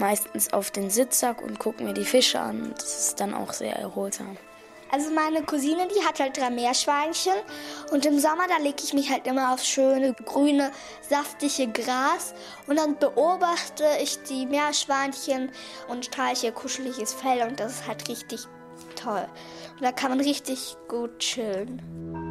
meistens 0.04 0.52
auf 0.52 0.70
den 0.70 0.90
Sitzsack 0.90 1.42
und 1.42 1.60
gucke 1.60 1.82
mir 1.82 1.94
die 1.94 2.04
Fische 2.04 2.38
an. 2.38 2.74
Das 2.76 3.08
ist 3.08 3.22
dann 3.22 3.34
auch 3.34 3.54
sehr 3.54 3.78
erholsam. 3.78 4.36
Also 4.92 5.12
meine 5.12 5.44
Cousine, 5.44 5.88
die 5.88 6.06
hat 6.06 6.20
halt 6.20 6.38
drei 6.38 6.50
Meerschweinchen 6.50 7.34
und 7.90 8.06
im 8.06 8.20
Sommer, 8.20 8.44
da 8.50 8.58
lege 8.58 8.84
ich 8.84 8.94
mich 8.94 9.10
halt 9.10 9.26
immer 9.26 9.54
aufs 9.54 9.66
schöne, 9.66 10.14
grüne, 10.14 10.72
saftige 11.10 11.72
Gras 11.72 12.36
und 12.68 12.78
dann 12.78 13.00
beobachte 13.00 13.86
ich 14.02 14.22
die 14.24 14.46
Meerschweinchen 14.46 15.52
und 15.88 16.06
streiche 16.06 16.48
ihr 16.48 16.52
kuscheliges 16.52 17.14
Fell 17.14 17.48
und 17.48 17.62
das 17.62 17.80
ist 17.80 17.88
halt 17.88 18.08
richtig 18.10 18.42
toll. 19.02 19.26
Und 19.78 19.84
da 19.84 19.94
kann 19.94 20.12
man 20.12 20.20
richtig 20.20 20.76
gut 20.90 21.18
chillen. 21.20 22.23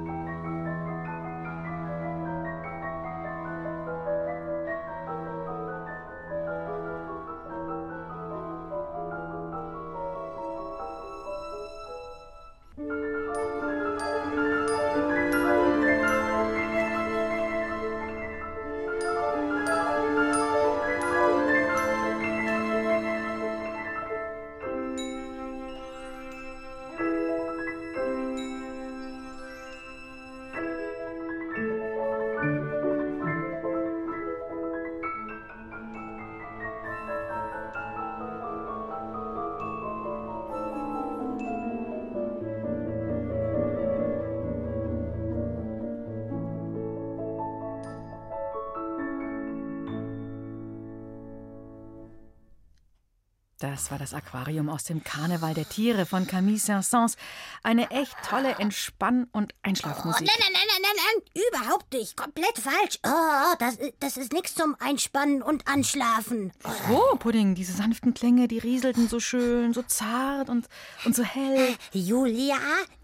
Das 53.63 53.93
war 53.93 53.99
das 53.99 54.13
Aquarium 54.13 54.69
aus 54.69 54.83
dem 54.83 55.05
Karneval 55.05 55.55
der 55.55 55.69
Tiere 55.69 56.05
von 56.05 56.27
Camille 56.27 56.59
Saint-Saëns. 56.59 57.17
Eine 57.63 57.93
echt 57.93 58.17
tolle 58.29 58.57
Entspann- 58.59 59.29
und 59.31 59.55
Einschlafmusik. 59.63 60.29
Oh, 60.29 60.41
nein, 60.41 60.53
nein, 60.53 60.67
nein, 60.67 60.83
nein, 60.83 60.97
nein, 60.97 61.45
überhaupt 61.47 61.93
nicht. 61.93 62.17
Komplett 62.17 62.59
falsch. 62.59 62.99
Oh, 63.07 63.55
das, 63.61 63.79
das 64.01 64.17
ist 64.17 64.33
nichts 64.33 64.57
zum 64.57 64.75
Einspannen 64.81 65.43
und 65.43 65.69
Anschlafen. 65.69 66.53
Oh, 66.91 67.15
Pudding, 67.17 67.55
diese 67.55 67.73
sanften 67.73 68.15
Klänge, 68.15 68.49
die 68.49 68.59
rieselten 68.59 69.07
so 69.07 69.21
schön, 69.21 69.73
so 69.73 69.83
zart 69.83 70.49
und, 70.49 70.69
und 71.05 71.15
so 71.15 71.23
hell. 71.23 71.77
Julia, 71.93 72.59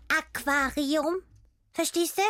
Aquarium. 0.08 1.22
Verstehst 1.70 2.18
du? 2.18 2.22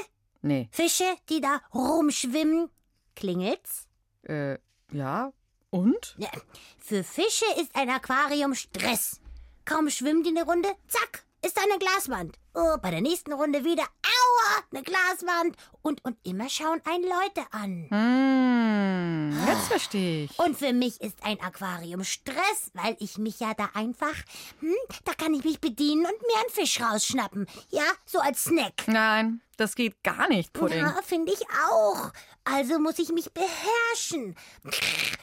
Nee. 0.43 0.69
Fische, 0.71 1.17
die 1.31 1.41
da 1.41 1.63
rumschwimmen. 1.73 2.69
Klingelt's? 3.17 3.87
Äh, 4.25 4.59
ja. 4.93 5.33
Und? 5.71 6.15
Ja, 6.19 6.31
für 6.79 7.05
Fische 7.05 7.45
ist 7.61 7.75
ein 7.75 7.91
Aquarium 7.91 8.55
Stress. 8.55 9.21
Kaum 9.67 9.91
schwimmen 9.91 10.23
die 10.23 10.31
eine 10.31 10.45
Runde, 10.45 10.69
zack, 10.89 11.25
ist 11.45 11.59
da 11.59 11.63
eine 11.63 11.79
Glaswand. 11.79 12.39
Oh, 12.55 12.77
bei 12.81 12.91
der 12.91 13.03
nächsten 13.03 13.35
Runde 13.35 13.65
wieder, 13.65 13.83
aua, 13.83 14.63
eine 14.73 14.83
Glaswand 14.83 15.57
und, 15.83 16.03
und 16.07 16.17
immer 16.25 16.49
schauen 16.49 16.81
einen 16.85 17.05
Leute 17.05 17.47
an. 17.51 17.87
Hm, 17.91 19.47
jetzt 19.47 19.67
verstehe 19.69 20.25
ich. 20.25 20.39
Und 20.39 20.57
für 20.57 20.73
mich 20.73 21.03
ist 21.03 21.23
ein 21.23 21.39
Aquarium 21.41 22.03
Stress, 22.03 22.71
weil 22.73 22.97
ich 22.99 23.19
mich 23.19 23.39
ja 23.39 23.53
da 23.53 23.69
einfach, 23.75 24.15
hm, 24.61 24.75
da 25.05 25.13
kann 25.13 25.35
ich 25.35 25.45
mich 25.45 25.61
bedienen 25.61 26.07
und 26.07 26.23
mir 26.23 26.41
einen 26.41 26.51
Fisch 26.51 26.81
rausschnappen. 26.81 27.47
Ja, 27.69 27.85
so 28.07 28.21
als 28.21 28.45
Snack. 28.45 28.85
Nein, 28.87 29.43
das 29.59 29.75
geht 29.75 30.03
gar 30.03 30.29
nicht, 30.29 30.53
Pudding. 30.53 30.79
Ja, 30.79 30.97
finde 31.05 31.33
ich 31.33 31.41
auch. 31.71 32.13
Also 32.45 32.79
muss 32.79 32.99
ich 32.99 33.11
mich 33.11 33.31
beherrschen. 33.35 34.35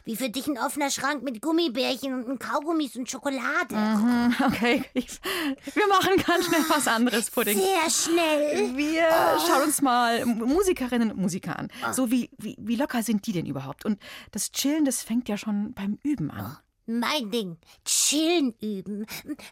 Wie 0.04 0.16
für 0.16 0.30
dich 0.30 0.46
ein 0.48 0.60
offener 0.60 0.92
Schrank 0.92 1.24
mit 1.24 1.42
Gummibärchen 1.42 2.24
und 2.24 2.40
Kaugummis 2.40 2.96
und 2.96 3.10
Schokolade. 3.10 3.74
Mhm, 3.74 4.36
okay, 4.46 4.84
ich, 4.94 5.20
wir 5.74 5.88
machen 5.88 6.18
ganz 6.18 6.46
schnell 6.46 6.64
was 6.70 6.88
anderes, 6.88 7.32
Pudding. 7.32 7.58
Sehr 7.58 7.90
schnell. 7.90 8.78
Wir 8.78 9.10
schauen 9.48 9.64
uns 9.64 9.82
mal 9.82 10.24
Musikerinnen 10.26 11.12
und 11.12 11.18
Musiker 11.18 11.58
an. 11.58 11.72
So 11.94 12.12
wie, 12.12 12.30
wie, 12.38 12.56
wie 12.60 12.76
locker 12.76 13.02
sind 13.02 13.26
die 13.26 13.32
denn 13.32 13.48
überhaupt? 13.48 13.86
Und 13.86 14.00
das 14.32 14.52
Chillen, 14.52 14.86
das 14.86 15.02
fängt 15.02 15.28
ja 15.28 15.38
schon 15.38 15.74
beim 15.74 15.98
Üben 16.04 16.30
an. 16.30 16.58
Mein 16.86 17.32
Ding. 17.32 17.58
Chillen 17.86 18.54
üben. 18.62 19.08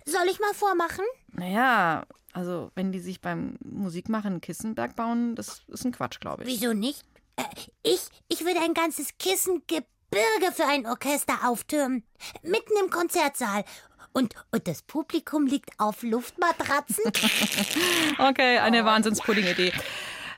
Soll 0.05 0.27
ich 0.29 0.39
mal 0.39 0.53
vormachen? 0.53 1.05
Naja, 1.31 2.05
also 2.33 2.71
wenn 2.75 2.91
die 2.91 2.99
sich 2.99 3.21
beim 3.21 3.57
Musikmachen 3.63 4.35
ein 4.35 4.41
Kissenberg 4.41 4.95
bauen, 4.95 5.35
das 5.35 5.61
ist 5.67 5.85
ein 5.85 5.91
Quatsch, 5.91 6.19
glaube 6.19 6.43
ich. 6.43 6.49
Wieso 6.49 6.73
nicht? 6.73 7.03
Äh, 7.35 7.43
ich, 7.83 8.01
ich 8.27 8.43
würde 8.43 8.59
ein 8.61 8.73
ganzes 8.73 9.17
Kissengebirge 9.17 10.51
für 10.53 10.65
ein 10.65 10.85
Orchester 10.85 11.47
auftürmen. 11.47 12.03
Mitten 12.41 12.73
im 12.83 12.89
Konzertsaal. 12.89 13.63
Und, 14.13 14.35
und 14.51 14.67
das 14.67 14.83
Publikum 14.83 15.47
liegt 15.47 15.71
auf 15.79 16.03
Luftmatratzen. 16.03 17.03
okay, 18.19 18.59
eine 18.59 18.85
Wahnsinnspudding-Idee. 18.85 19.73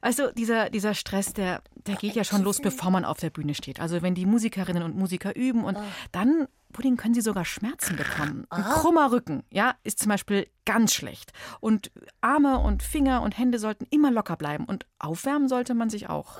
Also 0.01 0.31
dieser, 0.31 0.69
dieser 0.69 0.93
Stress, 0.93 1.33
der, 1.33 1.61
der 1.87 1.95
geht 1.95 2.15
ja 2.15 2.23
schon 2.23 2.43
los, 2.43 2.61
bevor 2.61 2.91
man 2.91 3.05
auf 3.05 3.19
der 3.19 3.31
Bühne 3.31 3.55
steht. 3.55 3.79
Also 3.79 4.01
wenn 4.01 4.15
die 4.15 4.25
Musikerinnen 4.25 4.83
und 4.83 4.95
Musiker 4.95 5.35
üben 5.35 5.63
und 5.63 5.77
dann, 6.11 6.47
Pudding, 6.75 6.97
können 6.97 7.13
sie 7.13 7.21
sogar 7.21 7.45
Schmerzen 7.45 7.95
bekommen. 7.95 8.45
Ein 8.49 8.63
krummer 8.63 9.09
Rücken, 9.09 9.43
ja, 9.49 9.75
ist 9.83 9.99
zum 9.99 10.09
Beispiel 10.09 10.45
ganz 10.65 10.93
schlecht. 10.93 11.31
Und 11.61 11.89
Arme 12.19 12.59
und 12.59 12.83
Finger 12.83 13.21
und 13.21 13.37
Hände 13.37 13.59
sollten 13.59 13.85
immer 13.91 14.11
locker 14.11 14.35
bleiben. 14.35 14.65
Und 14.65 14.85
aufwärmen 14.99 15.47
sollte 15.47 15.73
man 15.73 15.89
sich 15.89 16.09
auch. 16.09 16.37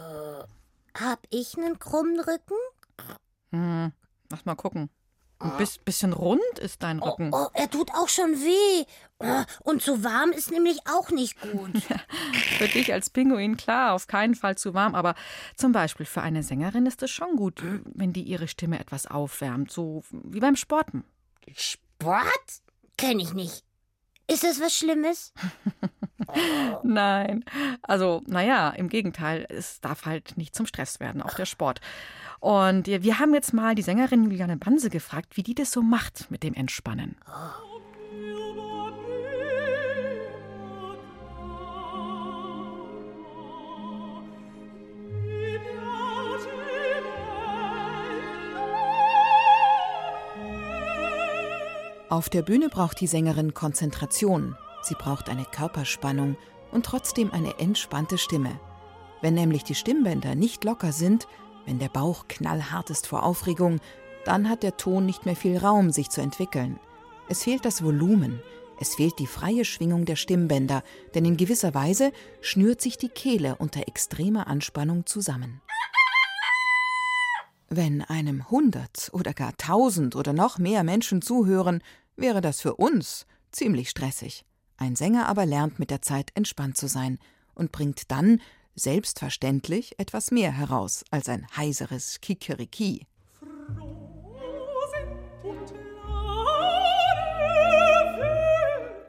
Hab 0.94 1.26
ich 1.30 1.58
einen 1.58 1.80
krummen 1.80 2.20
Rücken? 2.20 2.58
Hm, 3.52 3.94
lass 4.30 4.44
mal 4.44 4.56
gucken. 4.56 4.90
Ein 5.40 5.58
bis, 5.58 5.78
bisschen 5.78 6.14
rund 6.14 6.42
ist 6.60 6.82
dein 6.82 7.00
Rücken. 7.00 7.32
Oh, 7.34 7.48
er 7.54 7.70
tut 7.70 7.92
auch 7.94 8.08
schon 8.08 8.32
weh. 8.32 8.86
Oh, 9.20 9.44
Und 9.64 9.82
zu 9.82 10.04
warm 10.04 10.32
ist 10.32 10.50
nämlich 10.50 10.80
auch 10.90 11.10
nicht 11.12 11.40
gut. 11.42 11.72
Für 12.58 12.68
dich 12.68 12.94
als 12.94 13.10
Pinguin, 13.10 13.58
klar, 13.58 13.94
auf 13.94 14.08
keinen 14.08 14.36
Fall 14.36 14.58
zu 14.58 14.74
warm. 14.74 14.96
Aber 14.96 15.14
zum 15.56 15.74
Beispiel 15.74 16.06
für 16.06 16.22
eine 16.22 16.42
Sängerin 16.44 16.86
ist 16.86 17.04
es 17.04 17.12
schon 17.12 17.36
gut, 17.36 17.62
wenn 17.84 18.14
die 18.14 18.24
ihre 18.24 18.48
Stimme 18.48 18.80
etwas 18.80 19.08
aufwärmt. 19.08 19.72
So 19.72 20.04
wie 20.12 20.40
beim 20.40 20.56
Sporten. 20.56 21.04
Sport? 21.54 22.62
Kenn 22.98 23.20
ich 23.20 23.34
nicht. 23.34 23.65
Ist 24.28 24.44
das 24.44 24.60
was 24.60 24.76
Schlimmes? 24.76 25.34
Nein. 26.84 27.46
Also, 27.84 28.24
naja, 28.26 28.70
im 28.72 28.90
Gegenteil, 28.90 29.46
es 29.50 29.82
darf 29.82 30.06
halt 30.06 30.38
nicht 30.38 30.56
zum 30.56 30.66
Stress 30.66 31.00
werden, 31.00 31.22
auch 31.22 31.36
der 31.36 31.46
Sport. 31.46 31.80
Und 32.40 32.88
wir 32.88 33.20
haben 33.20 33.34
jetzt 33.34 33.54
mal 33.54 33.76
die 33.76 33.82
Sängerin 33.82 34.24
Juliane 34.24 34.58
Banse 34.58 34.90
gefragt, 34.90 35.38
wie 35.38 35.44
die 35.44 35.56
das 35.56 35.72
so 35.72 35.82
macht 35.82 36.30
mit 36.32 36.44
dem 36.44 36.54
Entspannen. 36.54 37.16
Auf 52.08 52.30
der 52.30 52.44
Bühne 52.44 52.70
braucht 52.70 53.02
die 53.02 53.08
Sängerin 53.08 53.56
Konzentration, 53.56 54.56
sie 54.84 54.94
braucht 54.94 55.28
eine 55.28 55.46
Körperspannung 55.46 56.38
und 56.72 56.86
trotzdem 56.86 57.32
eine 57.32 57.58
entspannte 57.58 58.20
Stimme. 58.20 58.60
Wenn 59.22 59.34
nämlich 59.34 59.64
die 59.64 59.74
Stimmbänder 59.74 60.36
nicht 60.36 60.64
locker 60.64 60.92
sind, 60.92 61.28
wenn 61.66 61.80
der 61.80 61.90
Bauch 61.90 62.28
knallhart 62.28 62.92
ist 62.92 63.08
vor 63.08 63.24
Aufregung, 63.24 63.80
dann 64.24 64.50
hat 64.50 64.62
der 64.62 64.78
Ton 64.78 65.08
nicht 65.08 65.26
mehr 65.26 65.36
viel 65.36 65.58
Raum, 65.58 65.90
sich 65.90 66.10
zu 66.12 66.22
entwickeln. 66.22 66.80
Es 67.28 67.44
fehlt 67.44 67.66
das 67.66 67.84
Volumen, 67.84 68.40
es 68.80 68.94
fehlt 68.94 69.18
die 69.18 69.26
freie 69.26 69.66
Schwingung 69.66 70.06
der 70.06 70.16
Stimmbänder, 70.16 70.84
denn 71.16 71.26
in 71.26 71.38
gewisser 71.38 71.74
Weise 71.74 72.12
schnürt 72.40 72.82
sich 72.82 72.98
die 73.00 73.10
Kehle 73.10 73.56
unter 73.56 73.88
extremer 73.88 74.46
Anspannung 74.46 75.08
zusammen. 75.08 75.62
Wenn 77.70 78.04
einem 78.04 78.50
hundert 78.52 79.10
oder 79.12 79.34
gar 79.34 79.58
tausend 79.58 80.16
oder 80.16 80.34
noch 80.34 80.60
mehr 80.60 80.84
Menschen 80.84 81.22
zuhören, 81.22 81.82
wäre 82.16 82.42
das 82.42 82.62
für 82.62 82.76
uns 82.76 83.26
ziemlich 83.52 83.90
stressig. 83.90 84.46
Ein 84.78 84.96
Sänger 84.96 85.28
aber 85.28 85.46
lernt 85.46 85.80
mit 85.80 85.90
der 85.90 86.02
Zeit 86.02 86.32
entspannt 86.36 86.78
zu 86.78 86.88
sein 86.88 87.18
und 87.56 87.72
bringt 87.72 88.12
dann 88.12 88.42
selbstverständlich 88.76 89.98
etwas 90.00 90.32
mehr 90.32 90.52
heraus 90.52 91.04
als 91.10 91.30
ein 91.30 91.48
heiseres 91.56 92.20
Kikeriki. 92.22 93.08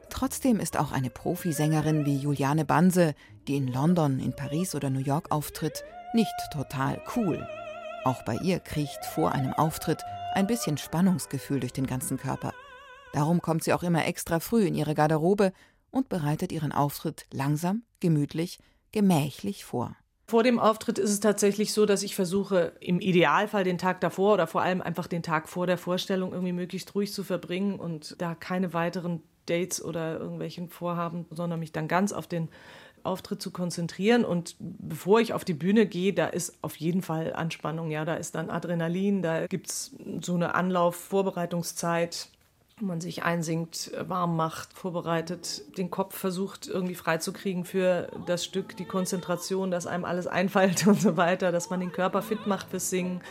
Trotzdem 0.09 0.59
ist 0.59 0.77
auch 0.77 0.91
eine 0.91 1.11
Profisängerin 1.11 2.05
wie 2.05 2.17
Juliane 2.17 2.65
Banse, 2.65 3.13
die 3.47 3.57
in 3.57 3.67
London, 3.67 4.19
in 4.19 4.35
Paris 4.35 4.73
oder 4.73 4.89
New 4.89 4.99
York 4.99 5.31
auftritt, 5.31 5.83
nicht 6.13 6.33
total 6.51 6.99
cool. 7.15 7.47
Auch 8.07 8.23
bei 8.23 8.35
ihr 8.35 8.61
kriecht 8.61 9.03
vor 9.03 9.33
einem 9.33 9.51
Auftritt 9.51 10.01
ein 10.33 10.47
bisschen 10.47 10.77
Spannungsgefühl 10.77 11.59
durch 11.59 11.73
den 11.73 11.85
ganzen 11.85 12.15
Körper. 12.15 12.53
Darum 13.11 13.41
kommt 13.41 13.65
sie 13.65 13.73
auch 13.73 13.83
immer 13.83 14.05
extra 14.05 14.39
früh 14.39 14.65
in 14.65 14.75
ihre 14.75 14.95
Garderobe 14.95 15.51
und 15.91 16.07
bereitet 16.07 16.53
ihren 16.53 16.71
Auftritt 16.71 17.25
langsam, 17.33 17.83
gemütlich, 17.99 18.59
gemächlich 18.93 19.65
vor. 19.65 19.97
Vor 20.25 20.43
dem 20.43 20.57
Auftritt 20.57 20.99
ist 20.99 21.09
es 21.09 21.19
tatsächlich 21.19 21.73
so, 21.73 21.85
dass 21.85 22.01
ich 22.01 22.15
versuche, 22.15 22.77
im 22.79 23.01
Idealfall 23.01 23.65
den 23.65 23.77
Tag 23.77 23.99
davor 23.99 24.35
oder 24.35 24.47
vor 24.47 24.61
allem 24.61 24.81
einfach 24.81 25.07
den 25.07 25.21
Tag 25.21 25.49
vor 25.49 25.67
der 25.67 25.77
Vorstellung 25.77 26.31
irgendwie 26.31 26.53
möglichst 26.53 26.95
ruhig 26.95 27.11
zu 27.11 27.25
verbringen 27.25 27.77
und 27.77 28.15
da 28.21 28.35
keine 28.35 28.73
weiteren 28.73 29.21
Dates 29.47 29.83
oder 29.83 30.17
irgendwelchen 30.17 30.69
Vorhaben, 30.69 31.25
sondern 31.31 31.59
mich 31.59 31.73
dann 31.73 31.89
ganz 31.89 32.13
auf 32.13 32.27
den 32.27 32.47
Auftritt 33.07 33.41
zu 33.41 33.51
konzentrieren. 33.51 34.25
Und 34.25 34.55
bevor 34.59 35.19
ich 35.19 35.33
auf 35.33 35.45
die 35.45 35.53
Bühne 35.53 35.85
gehe, 35.85 36.13
da 36.13 36.27
ist 36.27 36.57
auf 36.61 36.75
jeden 36.75 37.01
Fall 37.01 37.33
Anspannung. 37.33 37.89
Ja, 37.89 38.05
da 38.05 38.15
ist 38.15 38.35
dann 38.35 38.49
Adrenalin, 38.49 39.21
da 39.21 39.47
gibt 39.47 39.69
es 39.69 39.95
so 40.21 40.35
eine 40.35 40.53
Anlauf-Vorbereitungszeit 40.53 42.29
wo 42.79 42.85
man 42.85 43.01
sich 43.01 43.23
einsingt, 43.23 43.91
warm 44.07 44.35
macht, 44.35 44.71
vorbereitet, 44.73 45.77
den 45.77 45.89
Kopf 45.89 46.15
versucht 46.15 46.67
irgendwie 46.67 46.93
freizukriegen 46.93 47.65
für 47.65 48.07
das 48.27 48.45
Stück, 48.45 48.77
die 48.77 48.85
Konzentration, 48.85 49.71
dass 49.71 49.87
einem 49.87 50.05
alles 50.05 50.27
einfällt 50.27 50.85
und 50.87 51.01
so 51.01 51.17
weiter, 51.17 51.51
dass 51.51 51.69
man 51.69 51.79
den 51.79 51.91
Körper 51.91 52.21
fit 52.21 52.45
macht 52.45 52.69
fürs 52.69 52.89
Singen. 52.89 53.21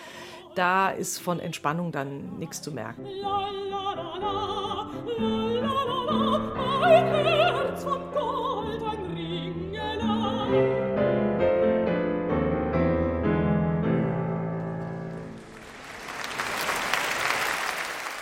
Da 0.56 0.90
ist 0.90 1.18
von 1.18 1.38
Entspannung 1.38 1.92
dann 1.92 2.38
nichts 2.38 2.62
zu 2.62 2.72
merken. 2.72 3.06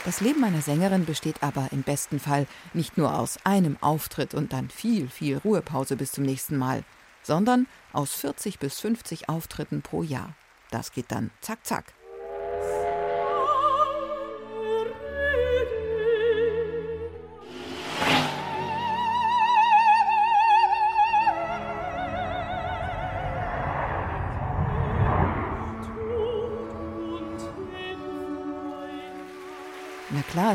Das 0.04 0.20
Leben 0.20 0.44
einer 0.44 0.60
Sängerin 0.60 1.06
besteht 1.06 1.42
aber 1.42 1.68
im 1.72 1.82
besten 1.82 2.20
Fall 2.20 2.46
nicht 2.72 2.98
nur 2.98 3.18
aus 3.18 3.38
einem 3.42 3.76
Auftritt 3.80 4.34
und 4.34 4.52
dann 4.52 4.68
viel, 4.68 5.08
viel 5.08 5.38
Ruhepause 5.38 5.96
bis 5.96 6.12
zum 6.12 6.24
nächsten 6.24 6.56
Mal, 6.56 6.84
sondern 7.22 7.66
aus 7.92 8.12
40 8.14 8.58
bis 8.58 8.78
50 8.80 9.28
Auftritten 9.28 9.82
pro 9.82 10.02
Jahr. 10.02 10.36
Das 10.70 10.92
geht 10.92 11.10
dann 11.10 11.30
zack, 11.40 11.66
zack. 11.66 11.94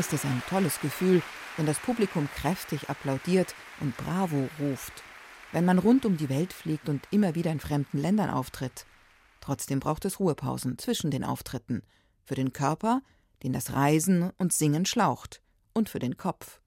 Ist 0.00 0.14
es 0.14 0.24
ein 0.24 0.42
tolles 0.48 0.80
Gefühl, 0.80 1.22
wenn 1.58 1.66
das 1.66 1.78
Publikum 1.78 2.26
kräftig 2.34 2.88
applaudiert 2.88 3.54
und 3.80 3.94
Bravo 3.98 4.48
ruft, 4.58 5.02
wenn 5.52 5.66
man 5.66 5.78
rund 5.78 6.06
um 6.06 6.16
die 6.16 6.30
Welt 6.30 6.54
fliegt 6.54 6.88
und 6.88 7.06
immer 7.10 7.34
wieder 7.34 7.52
in 7.52 7.60
fremden 7.60 7.98
Ländern 7.98 8.30
auftritt. 8.30 8.86
Trotzdem 9.42 9.78
braucht 9.78 10.06
es 10.06 10.18
Ruhepausen 10.18 10.78
zwischen 10.78 11.10
den 11.10 11.22
Auftritten, 11.22 11.82
für 12.24 12.34
den 12.34 12.54
Körper, 12.54 13.02
den 13.42 13.52
das 13.52 13.74
Reisen 13.74 14.30
und 14.38 14.54
Singen 14.54 14.86
schlaucht, 14.86 15.42
und 15.74 15.90
für 15.90 15.98
den 15.98 16.16
Kopf. 16.16 16.62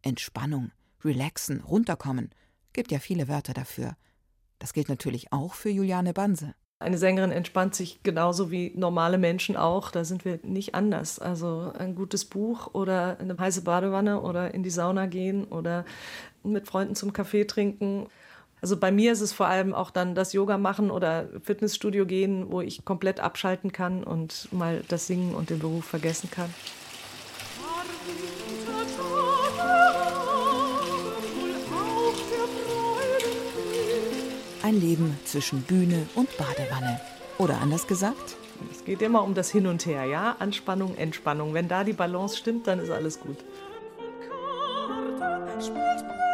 Entspannung, 0.00 0.72
relaxen, 1.04 1.60
runterkommen, 1.60 2.30
gibt 2.72 2.92
ja 2.92 2.98
viele 2.98 3.28
Wörter 3.28 3.52
dafür. 3.52 3.94
Das 4.58 4.72
gilt 4.72 4.88
natürlich 4.88 5.34
auch 5.34 5.52
für 5.52 5.68
Juliane 5.68 6.14
Banse. 6.14 6.54
Eine 6.80 6.96
Sängerin 6.96 7.30
entspannt 7.30 7.74
sich 7.74 8.02
genauso 8.02 8.50
wie 8.50 8.72
normale 8.74 9.18
Menschen 9.18 9.54
auch. 9.54 9.90
Da 9.90 10.02
sind 10.02 10.24
wir 10.24 10.40
nicht 10.42 10.74
anders. 10.74 11.18
Also 11.18 11.72
ein 11.78 11.94
gutes 11.94 12.24
Buch 12.24 12.70
oder 12.72 13.18
eine 13.20 13.36
heiße 13.36 13.60
Badewanne 13.62 14.22
oder 14.22 14.54
in 14.54 14.62
die 14.62 14.70
Sauna 14.70 15.04
gehen 15.04 15.44
oder 15.44 15.84
mit 16.42 16.66
Freunden 16.66 16.94
zum 16.94 17.12
Kaffee 17.12 17.44
trinken. 17.44 18.06
Also 18.62 18.78
bei 18.78 18.90
mir 18.90 19.12
ist 19.12 19.20
es 19.20 19.30
vor 19.30 19.46
allem 19.46 19.74
auch 19.74 19.90
dann 19.90 20.14
das 20.14 20.32
Yoga 20.32 20.56
machen 20.56 20.90
oder 20.90 21.28
Fitnessstudio 21.42 22.06
gehen, 22.06 22.50
wo 22.50 22.62
ich 22.62 22.82
komplett 22.82 23.20
abschalten 23.20 23.72
kann 23.72 24.02
und 24.02 24.48
mal 24.50 24.82
das 24.88 25.06
Singen 25.06 25.34
und 25.34 25.50
den 25.50 25.58
Beruf 25.58 25.84
vergessen 25.84 26.30
kann. 26.30 26.48
Ein 34.70 34.80
Leben 34.80 35.18
zwischen 35.24 35.62
Bühne 35.62 36.06
und 36.14 36.28
Badewanne. 36.38 37.00
Oder 37.38 37.60
anders 37.60 37.88
gesagt? 37.88 38.36
Es 38.70 38.84
geht 38.84 39.02
immer 39.02 39.24
um 39.24 39.34
das 39.34 39.50
Hin 39.50 39.66
und 39.66 39.84
Her, 39.84 40.04
ja? 40.04 40.36
Anspannung, 40.38 40.96
Entspannung. 40.96 41.54
Wenn 41.54 41.66
da 41.66 41.82
die 41.82 41.92
Balance 41.92 42.36
stimmt, 42.36 42.68
dann 42.68 42.78
ist 42.78 42.90
alles 42.90 43.18
gut. 43.18 43.38
Für 45.58 46.29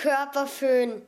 Körper 0.00 0.46
föhnen. 0.46 1.02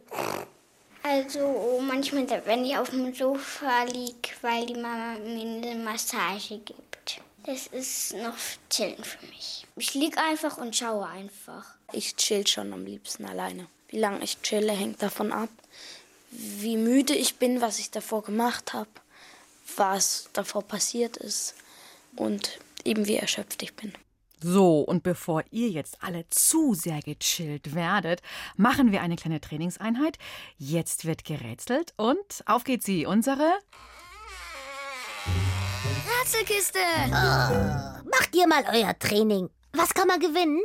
Also 1.03 1.81
manchmal, 1.83 2.27
wenn 2.47 2.65
ich 2.65 2.77
auf 2.77 2.91
dem 2.91 3.15
Sofa 3.15 3.85
liege, 3.85 4.31
weil 4.43 4.67
die 4.67 4.75
Mama 4.75 5.19
mir 5.19 5.43
eine 5.43 5.77
Massage 5.77 6.59
gibt. 6.59 7.21
Das 7.45 7.67
ist 7.67 8.15
noch 8.15 8.37
chillen 8.71 9.03
für 9.03 9.27
mich. 9.27 9.67
Ich 9.77 9.95
liege 9.95 10.17
einfach 10.19 10.59
und 10.59 10.77
schaue 10.77 11.09
einfach. 11.09 11.75
Ich 11.93 12.15
chill 12.15 12.47
schon 12.47 12.73
am 12.73 12.85
liebsten 12.85 13.25
alleine. 13.25 13.67
Wie 13.89 13.99
lange 13.99 14.23
ich 14.23 14.41
chille, 14.43 14.73
hängt 14.73 15.03
davon 15.03 15.33
ab, 15.33 15.51
wie 16.31 16.77
müde 16.77 17.15
ich 17.15 17.37
bin, 17.37 17.61
was 17.61 17.79
ich 17.79 17.91
davor 17.91 18.23
gemacht 18.23 18.73
habe, 18.73 18.89
was 19.77 20.29
davor 20.33 20.63
passiert 20.63 21.17
ist 21.17 21.55
und 22.17 22.59
eben 22.85 23.07
wie 23.07 23.17
erschöpft 23.17 23.63
ich 23.63 23.75
bin. 23.75 23.93
So, 24.43 24.81
und 24.81 25.05
bevor 25.05 25.45
ihr 25.51 25.69
jetzt 25.69 25.99
alle 26.03 26.29
zu 26.29 26.75
sehr 26.75 27.01
gechillt 27.01 27.75
werdet, 27.75 28.23
machen 28.57 28.91
wir 28.91 29.01
eine 29.01 29.15
kleine 29.15 29.41
Trainingseinheit. 29.41 30.19
Jetzt 30.59 31.05
wird 31.05 31.25
gerätselt 31.25 31.95
und 31.97 32.43
auf 32.47 32.65
geht 32.65 32.83
sie, 32.83 33.07
unsere 33.07 33.59
Rätselkiste. 36.21 36.79
Oh, 37.09 38.09
macht 38.11 38.35
ihr 38.35 38.49
mal 38.49 38.65
euer 38.73 38.99
Training. 38.99 39.49
Was 39.75 39.95
kann 39.95 40.09
man 40.09 40.19
gewinnen? 40.19 40.61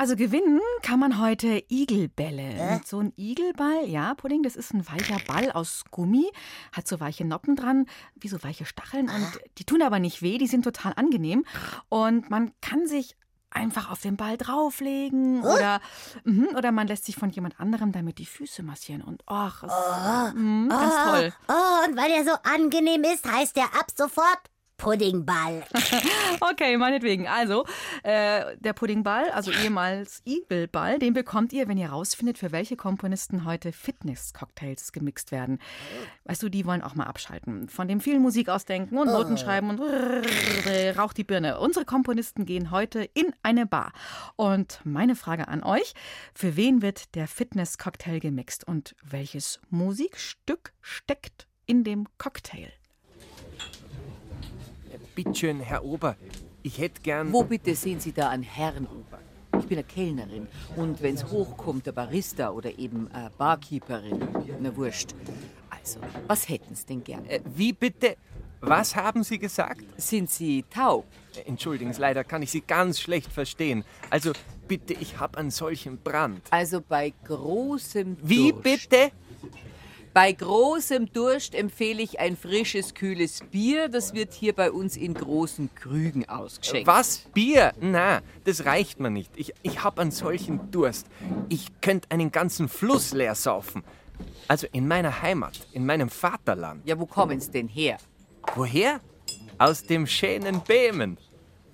Also 0.00 0.16
gewinnen 0.16 0.62
kann 0.80 0.98
man 0.98 1.20
heute 1.20 1.62
Igelbälle. 1.68 2.54
Äh? 2.54 2.74
Mit 2.76 2.88
so 2.88 3.00
einem 3.00 3.12
Igelball, 3.18 3.86
ja, 3.86 4.14
Pudding, 4.14 4.42
das 4.42 4.56
ist 4.56 4.72
ein 4.72 4.88
weicher 4.88 5.18
Ball 5.26 5.52
aus 5.52 5.84
Gummi, 5.90 6.26
hat 6.72 6.88
so 6.88 7.00
weiche 7.00 7.26
Noppen 7.26 7.54
dran, 7.54 7.84
wie 8.14 8.28
so 8.28 8.42
weiche 8.42 8.64
Stacheln 8.64 9.10
und 9.10 9.40
die 9.58 9.64
tun 9.64 9.82
aber 9.82 9.98
nicht 9.98 10.22
weh, 10.22 10.38
die 10.38 10.46
sind 10.46 10.62
total 10.62 10.94
angenehm 10.96 11.44
und 11.90 12.30
man 12.30 12.50
kann 12.62 12.86
sich 12.86 13.14
einfach 13.50 13.90
auf 13.90 14.00
den 14.00 14.16
Ball 14.16 14.38
drauflegen 14.38 15.42
oder, 15.42 15.82
mh, 16.24 16.56
oder 16.56 16.72
man 16.72 16.86
lässt 16.86 17.04
sich 17.04 17.16
von 17.16 17.28
jemand 17.28 17.60
anderem 17.60 17.92
damit 17.92 18.16
die 18.16 18.24
Füße 18.24 18.62
massieren 18.62 19.02
und 19.02 19.22
ach, 19.26 19.64
oh, 19.64 20.34
mh, 20.34 20.68
ganz 20.74 20.94
oh, 20.94 21.10
toll. 21.10 21.32
Oh, 21.48 21.88
und 21.90 21.98
weil 21.98 22.08
der 22.08 22.24
so 22.24 22.38
angenehm 22.42 23.04
ist, 23.04 23.30
heißt 23.30 23.54
der 23.54 23.64
ab 23.64 23.88
sofort 23.94 24.40
Puddingball. 24.80 25.62
okay, 26.40 26.76
meinetwegen. 26.78 27.28
Also, 27.28 27.66
äh, 28.02 28.56
der 28.58 28.72
Puddingball, 28.72 29.30
also 29.30 29.50
ehemals 29.50 30.22
Igelball, 30.24 30.98
den 30.98 31.12
bekommt 31.12 31.52
ihr, 31.52 31.68
wenn 31.68 31.76
ihr 31.76 31.90
rausfindet, 31.90 32.38
für 32.38 32.50
welche 32.50 32.76
Komponisten 32.76 33.44
heute 33.44 33.72
Fitness-Cocktails 33.72 34.92
gemixt 34.92 35.32
werden. 35.32 35.58
Weißt 36.24 36.42
du, 36.42 36.48
die 36.48 36.64
wollen 36.64 36.82
auch 36.82 36.94
mal 36.94 37.04
abschalten. 37.04 37.68
Von 37.68 37.88
dem 37.88 38.00
viel 38.00 38.18
Musik 38.18 38.48
ausdenken 38.48 38.96
und 38.96 39.08
Noten 39.08 39.34
oh. 39.34 39.36
schreiben 39.36 39.70
und 39.70 39.80
raucht 40.98 41.18
die 41.18 41.24
Birne. 41.24 41.60
Unsere 41.60 41.84
Komponisten 41.84 42.46
gehen 42.46 42.70
heute 42.70 43.02
in 43.14 43.34
eine 43.42 43.66
Bar. 43.66 43.92
Und 44.36 44.80
meine 44.84 45.14
Frage 45.14 45.48
an 45.48 45.62
euch, 45.62 45.92
für 46.34 46.56
wen 46.56 46.80
wird 46.80 47.14
der 47.14 47.28
Fitness-Cocktail 47.28 48.18
gemixt 48.18 48.66
und 48.66 48.96
welches 49.02 49.60
Musikstück 49.68 50.72
steckt 50.80 51.46
in 51.66 51.84
dem 51.84 52.06
Cocktail? 52.16 52.79
Bittschön, 55.24 55.60
Herr 55.60 55.84
Ober, 55.84 56.16
ich 56.62 56.78
hätte 56.78 57.02
gern. 57.02 57.30
Wo 57.30 57.44
bitte 57.44 57.74
sehen 57.74 58.00
Sie 58.00 58.12
da 58.12 58.30
einen 58.30 58.42
Herrn 58.42 58.86
Ober? 58.86 59.18
Ich 59.58 59.66
bin 59.66 59.76
eine 59.76 59.86
Kellnerin 59.86 60.46
und 60.76 61.02
wenn 61.02 61.14
es 61.14 61.26
hochkommt, 61.26 61.84
der 61.84 61.92
Barista 61.92 62.48
oder 62.50 62.78
eben 62.78 63.06
eine 63.12 63.30
Barkeeperin, 63.36 64.18
na 64.60 64.74
wurscht. 64.74 65.10
Also, 65.68 66.00
was 66.26 66.48
hätten 66.48 66.74
Sie 66.74 66.86
denn 66.86 67.04
gern? 67.04 67.26
Äh, 67.26 67.40
wie 67.54 67.74
bitte? 67.74 68.16
Was 68.62 68.96
haben 68.96 69.22
Sie 69.22 69.38
gesagt? 69.38 69.84
Sind 69.98 70.30
Sie 70.30 70.64
taub? 70.70 71.04
Entschuldigen 71.44 71.92
Sie, 71.92 72.00
leider 72.00 72.24
kann 72.24 72.40
ich 72.40 72.50
Sie 72.50 72.62
ganz 72.62 72.98
schlecht 72.98 73.30
verstehen. 73.30 73.84
Also, 74.08 74.32
bitte, 74.68 74.94
ich 74.94 75.18
habe 75.18 75.36
einen 75.36 75.50
solchen 75.50 75.98
Brand. 75.98 76.40
Also 76.50 76.80
bei 76.80 77.12
großem 77.24 78.16
Wie 78.22 78.52
Durst. 78.52 78.62
bitte? 78.88 79.10
Bei 80.12 80.32
großem 80.32 81.12
Durst 81.12 81.54
empfehle 81.54 82.02
ich 82.02 82.18
ein 82.18 82.36
frisches, 82.36 82.94
kühles 82.94 83.40
Bier. 83.52 83.88
Das 83.88 84.12
wird 84.12 84.32
hier 84.32 84.52
bei 84.52 84.72
uns 84.72 84.96
in 84.96 85.14
großen 85.14 85.72
Krügen 85.76 86.28
ausgeschenkt. 86.28 86.88
Was? 86.88 87.18
Bier? 87.32 87.72
Na, 87.80 88.20
das 88.44 88.64
reicht 88.64 88.98
mir 88.98 89.10
nicht. 89.10 89.30
Ich, 89.36 89.54
ich 89.62 89.84
habe 89.84 90.00
einen 90.00 90.10
solchen 90.10 90.72
Durst. 90.72 91.06
Ich 91.48 91.68
könnte 91.80 92.10
einen 92.10 92.32
ganzen 92.32 92.68
Fluss 92.68 93.12
leer 93.12 93.36
saufen. 93.36 93.84
Also 94.48 94.66
in 94.72 94.88
meiner 94.88 95.22
Heimat, 95.22 95.68
in 95.72 95.86
meinem 95.86 96.08
Vaterland. 96.08 96.86
Ja, 96.88 96.98
wo 96.98 97.06
kommen 97.06 97.40
Sie 97.40 97.52
denn 97.52 97.68
her? 97.68 97.98
Woher? 98.56 99.00
Aus 99.58 99.84
dem 99.84 100.08
schönen 100.08 100.60
Bämen. 100.62 101.18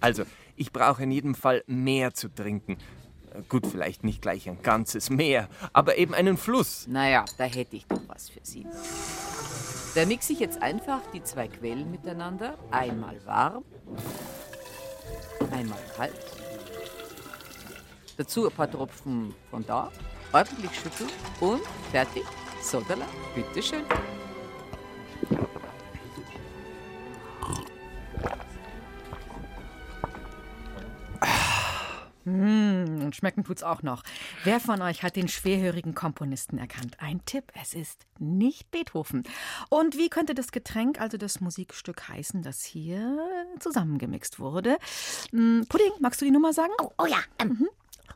Also, 0.00 0.24
ich 0.56 0.72
brauche 0.72 1.02
in 1.02 1.10
jedem 1.10 1.34
Fall 1.34 1.64
mehr 1.66 2.12
zu 2.12 2.28
trinken. 2.28 2.76
Gut, 3.48 3.66
vielleicht 3.66 4.04
nicht 4.04 4.22
gleich 4.22 4.48
ein 4.48 4.62
ganzes 4.62 5.10
Meer, 5.10 5.48
aber 5.72 5.98
eben 5.98 6.14
einen 6.14 6.36
Fluss. 6.36 6.86
Naja, 6.88 7.24
da 7.38 7.44
hätte 7.44 7.76
ich 7.76 7.86
doch 7.86 8.00
was 8.06 8.28
für 8.28 8.40
Sie. 8.42 8.66
Da 9.94 10.04
mixe 10.04 10.32
ich 10.32 10.40
jetzt 10.40 10.60
einfach 10.62 11.00
die 11.12 11.22
zwei 11.22 11.48
Quellen 11.48 11.90
miteinander. 11.90 12.58
Einmal 12.70 13.18
warm, 13.24 13.64
einmal 15.50 15.78
kalt. 15.96 16.14
Dazu 18.16 18.46
ein 18.46 18.52
paar 18.52 18.70
Tropfen 18.70 19.34
von 19.50 19.64
da, 19.66 19.90
ordentlich 20.32 20.74
schütteln 20.74 21.10
und 21.40 21.62
fertig. 21.90 22.24
Sodala, 22.62 23.06
bitteschön. 23.34 23.84
Mmh, 32.26 33.04
und 33.04 33.14
schmecken 33.14 33.44
tut's 33.44 33.62
auch 33.62 33.82
noch. 33.82 34.02
Wer 34.42 34.58
von 34.58 34.82
euch 34.82 35.04
hat 35.04 35.14
den 35.14 35.28
schwerhörigen 35.28 35.94
Komponisten 35.94 36.58
erkannt? 36.58 36.96
Ein 36.98 37.24
Tipp, 37.24 37.52
es 37.60 37.72
ist 37.72 38.04
nicht 38.18 38.68
Beethoven. 38.72 39.22
Und 39.70 39.96
wie 39.96 40.08
könnte 40.08 40.34
das 40.34 40.50
Getränk, 40.50 41.00
also 41.00 41.18
das 41.18 41.40
Musikstück 41.40 42.08
heißen, 42.08 42.42
das 42.42 42.64
hier 42.64 43.16
zusammengemixt 43.60 44.40
wurde? 44.40 44.76
Hm, 45.30 45.66
Pudding, 45.68 45.92
magst 46.00 46.20
du 46.20 46.24
die 46.24 46.32
Nummer 46.32 46.52
sagen? 46.52 46.72
Oh, 46.82 46.90
oh 46.98 47.06
ja, 47.06 47.18
ähm, 47.38 47.48
mhm. 47.48 47.68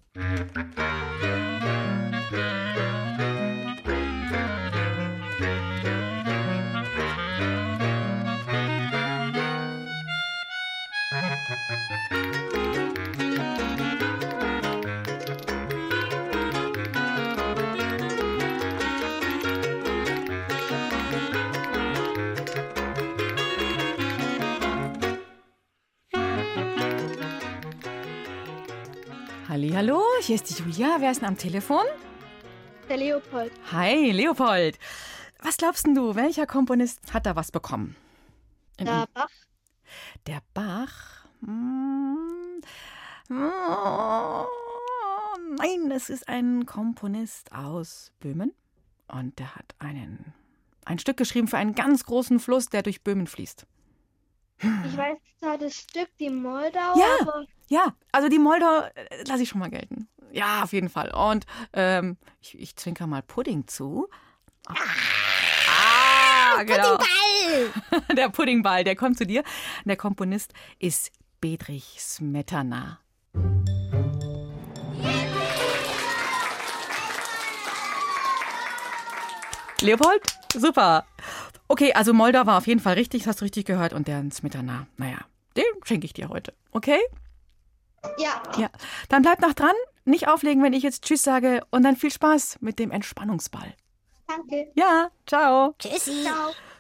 Hallo, 29.62 30.02
hier 30.22 30.36
ist 30.36 30.50
die 30.50 30.54
Julia. 30.64 30.96
Wer 31.00 31.12
ist 31.12 31.22
denn 31.22 31.28
am 31.28 31.38
Telefon? 31.38 31.84
Der 32.88 32.96
Leopold. 32.98 33.52
Hi, 33.74 34.10
Leopold. 34.12 34.80
Was 35.42 35.58
glaubst 35.58 35.86
denn 35.86 35.96
du, 35.96 36.16
welcher 36.16 36.48
Komponist 36.48 37.14
hat 37.14 37.26
da 37.26 37.36
was 37.36 37.52
bekommen? 37.52 37.96
In- 38.78 38.86
Der 38.86 39.08
Bach. 39.14 39.30
Der 40.28 40.42
Bach? 40.54 41.26
Hm. 41.44 42.62
Oh, 43.32 44.46
nein, 45.58 45.92
es 45.92 46.10
ist 46.10 46.30
ein 46.30 46.66
Komponist 46.66 47.52
aus 47.52 48.12
Böhmen. 48.22 48.54
Und 49.08 49.40
der 49.40 49.56
hat 49.56 49.76
einen, 49.80 50.34
ein 50.86 51.00
Stück 51.00 51.18
geschrieben 51.18 51.48
für 51.50 51.58
einen 51.58 51.76
ganz 51.76 52.06
großen 52.06 52.40
Fluss, 52.40 52.70
der 52.70 52.82
durch 52.84 53.04
Böhmen 53.04 53.28
fließt. 53.28 53.66
Ich 54.62 54.98
weiß 54.98 55.18
zwar 55.40 55.58
das 55.58 55.74
Stück, 55.76 56.10
die 56.20 56.30
Moldau, 56.30 56.98
Ja. 56.98 57.18
aber 57.22 57.46
Ja, 57.70 57.94
also 58.12 58.30
die 58.30 58.40
Moldau 58.40 58.82
äh, 58.96 59.24
lasse 59.28 59.44
ich 59.44 59.50
schon 59.50 59.60
mal 59.60 59.70
gelten. 59.70 60.08
Ja, 60.32 60.64
auf 60.64 60.74
jeden 60.74 60.90
Fall. 60.90 61.12
Und 61.12 61.46
ähm, 61.74 62.18
ich, 62.42 62.60
ich 62.60 62.76
zwinker 62.76 63.06
mal 63.08 63.22
Pudding 63.22 63.68
zu. 63.68 64.10
Ah, 64.68 66.64
genau. 66.64 66.98
Puddingball! 66.98 68.16
Der 68.16 68.30
Puddingball, 68.30 68.84
der 68.84 68.96
kommt 68.96 69.18
zu 69.18 69.26
dir. 69.26 69.44
Der 69.86 69.98
Komponist 69.98 70.54
ist 70.80 71.12
Bedrich 71.42 71.98
Smetana. 72.00 73.00
Leopold, 79.82 80.22
super. 80.56 81.06
Okay, 81.68 81.94
also 81.94 82.14
Moldau 82.14 82.46
war 82.46 82.58
auf 82.58 82.68
jeden 82.68 82.80
Fall 82.80 82.96
richtig, 82.96 83.22
das 83.22 83.28
hast 83.30 83.42
du 83.42 83.46
richtig 83.46 83.66
gehört. 83.66 83.94
Und 83.94 84.08
der 84.08 84.24
Smetana, 84.32 84.88
naja, 84.98 85.20
den 85.56 85.64
schenke 85.86 86.06
ich 86.06 86.14
dir 86.14 86.30
heute. 86.30 86.54
Okay? 86.72 87.00
Ja. 88.18 88.42
Ja. 88.58 88.70
Dann 89.10 89.22
bleib 89.22 89.42
noch 89.42 89.54
dran, 89.54 89.76
nicht 90.06 90.28
auflegen, 90.28 90.64
wenn 90.64 90.74
ich 90.74 90.84
jetzt 90.84 91.04
Tschüss 91.04 91.24
sage. 91.24 91.62
Und 91.72 91.84
dann 91.84 91.96
viel 91.96 92.12
Spaß 92.12 92.58
mit 92.62 92.80
dem 92.80 92.92
Entspannungsball. 92.92 93.74
Danke. 94.28 94.72
Ja, 94.76 95.10
ciao. 95.26 95.76
Tschüssi. 95.80 96.28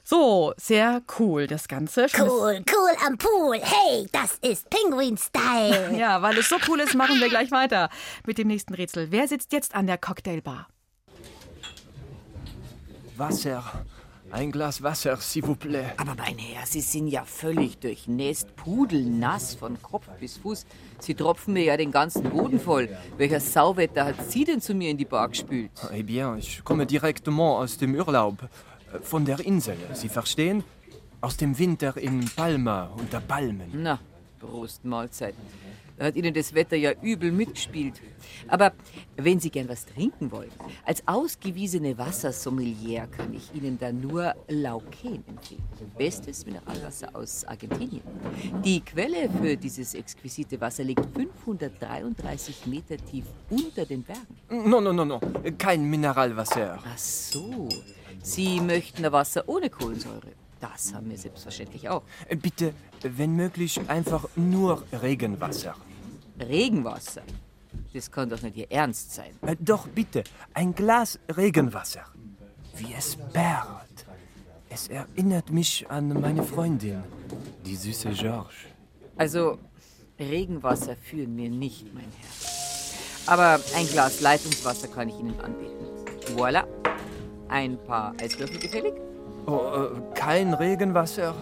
So, 0.04 0.54
sehr 0.58 1.04
cool 1.20 1.46
das 1.46 1.68
Ganze. 1.68 2.08
Cool, 2.18 2.64
cool 2.72 2.92
am 3.06 3.18
Pool. 3.18 3.60
Hey, 3.62 4.08
das 4.12 4.38
ist 4.42 4.70
Penguin-Style. 4.70 5.96
Ja, 5.98 6.22
weil 6.22 6.38
es 6.38 6.50
so 6.50 6.56
cool 6.68 6.80
ist, 6.80 6.96
machen 6.96 7.20
wir 7.20 7.30
gleich 7.30 7.52
weiter 7.52 7.90
mit 8.26 8.38
dem 8.38 8.48
nächsten 8.48 8.74
Rätsel. 8.74 9.12
Wer 9.12 9.28
sitzt 9.28 9.52
jetzt 9.52 9.76
an 9.76 9.88
der 9.88 9.98
Cocktailbar? 9.98 10.68
Wasser. 13.18 13.86
Ein 14.32 14.52
Glas 14.52 14.82
Wasser, 14.84 15.18
s'il 15.22 15.44
vous 15.44 15.56
plaît. 15.56 15.86
Aber 15.98 16.13
mein 16.15 16.38
Herr, 16.38 16.65
Sie 16.65 16.82
sind 16.82 17.08
ja 17.08 17.24
völlig 17.26 17.80
durchnässt, 17.80 18.56
pudelnass 18.56 19.56
von 19.56 19.82
Kopf 19.82 20.08
bis 20.20 20.38
Fuß. 20.38 20.65
Sie 21.00 21.15
tropfen 21.15 21.54
mir 21.54 21.63
ja 21.63 21.78
den 21.78 21.92
ganzen 21.92 22.24
Boden 22.30 22.60
voll. 22.60 22.89
Welcher 23.18 23.39
Sauwetter 23.39 24.06
hat 24.06 24.30
Sie 24.30 24.46
denn 24.46 24.62
zu 24.62 24.74
mir 24.76 24.92
in 24.92 24.98
die 24.98 25.06
Bar 25.06 25.30
gespült? 25.30 25.72
Eh 25.92 26.04
bien, 26.04 26.38
ich 26.38 26.63
komme 26.63 26.86
directement 26.86 27.58
aus 27.60 27.78
dem 27.78 27.96
Urlaub. 27.96 28.44
Äh, 28.94 29.00
Von 29.02 29.26
der 29.26 29.39
Insel, 29.39 29.78
Sie 29.94 30.10
verstehen? 30.10 30.63
Aus 31.22 31.36
dem 31.36 31.58
Winter 31.58 31.98
in 31.98 32.24
Palma 32.36 32.89
unter 32.98 33.20
Palmen. 33.22 33.70
Na, 33.74 34.00
Prost 34.39 34.86
Mahlzeit. 34.86 35.34
Da 36.00 36.06
hat 36.06 36.16
Ihnen 36.16 36.34
das 36.34 36.54
Wetter 36.54 36.78
ja 36.78 36.94
übel 37.02 37.30
mitgespielt. 37.30 38.02
Aber 38.48 38.72
wenn 39.18 39.42
Sie 39.42 39.50
gern 39.50 39.68
was 39.68 39.86
trinken 39.86 40.32
wollen, 40.32 40.50
als 40.86 41.06
ausgewiesene 41.06 41.98
Wassersommelier 41.98 43.08
kann 43.08 43.34
ich 43.34 43.54
Ihnen 43.54 43.78
da 43.78 43.92
nur 43.92 44.34
Lauken 44.48 45.26
empfehlen. 45.28 45.62
Bestes 45.98 46.46
Mineralwasser 46.46 47.14
aus 47.14 47.44
Argentinien. 47.44 48.02
Die 48.64 48.80
Quelle 48.80 49.30
für 49.30 49.58
dieses 49.58 49.94
exquisite 49.94 50.62
Wasser 50.62 50.86
liegt 50.86 51.06
533 51.14 52.66
Meter 52.68 52.96
tief 52.96 53.26
unter 53.50 53.86
den 53.86 54.04
Bergen. 54.04 54.70
No, 54.70 54.80
no, 54.80 54.94
no, 54.94 55.04
no. 55.04 55.20
Kein 55.58 55.84
Mineralwasser. 55.84 56.80
Ach 56.82 56.98
so, 56.98 57.68
Sie 58.24 58.62
möchten 58.62 59.06
ein 59.06 59.12
Wasser 59.12 59.44
ohne 59.48 59.70
Kohlensäure. 59.70 60.32
Das 60.62 60.94
haben 60.94 61.10
wir 61.10 61.18
selbstverständlich 61.18 61.90
auch. 61.90 62.04
Bitte, 62.42 62.74
wenn 63.02 63.36
möglich, 63.36 63.80
einfach 63.88 64.28
nur 64.36 64.84
Regenwasser. 64.94 65.76
Regenwasser. 66.39 67.21
Das 67.93 68.12
kann 68.12 68.30
doch 68.30 68.41
nicht 68.41 68.58
Ihr 68.58 68.71
Ernst 68.71 69.13
sein. 69.13 69.32
Äh, 69.45 69.56
Doch 69.60 69.88
bitte, 69.88 70.23
ein 70.54 70.73
Glas 70.73 71.19
Regenwasser. 71.36 72.06
Wie 72.75 72.93
es 72.97 73.15
perlt. 73.34 74.06
Es 74.69 74.88
erinnert 74.88 75.49
mich 75.52 75.89
an 75.89 76.21
meine 76.21 76.43
Freundin, 76.43 77.04
die 77.65 77.75
süße 77.75 78.10
George. 78.10 78.54
Also, 79.17 79.58
Regenwasser 80.19 80.95
führen 80.95 81.36
mir 81.36 81.49
nicht, 81.49 81.91
mein 81.93 82.06
Herr. 82.19 83.34
Aber 83.34 83.60
ein 83.75 83.88
Glas 83.88 84.21
Leitungswasser 84.21 84.88
kann 84.88 85.10
ich 85.10 85.19
Ihnen 85.19 85.39
anbieten. 85.41 85.86
Voila. 86.36 86.65
Ein 87.47 87.78
paar 87.86 88.13
Eiswürfel 88.21 88.60
gefällig? 88.60 88.93
Oh, 89.47 89.58
äh, 89.75 90.15
kein 90.15 90.54
Regenwasser? 90.54 91.34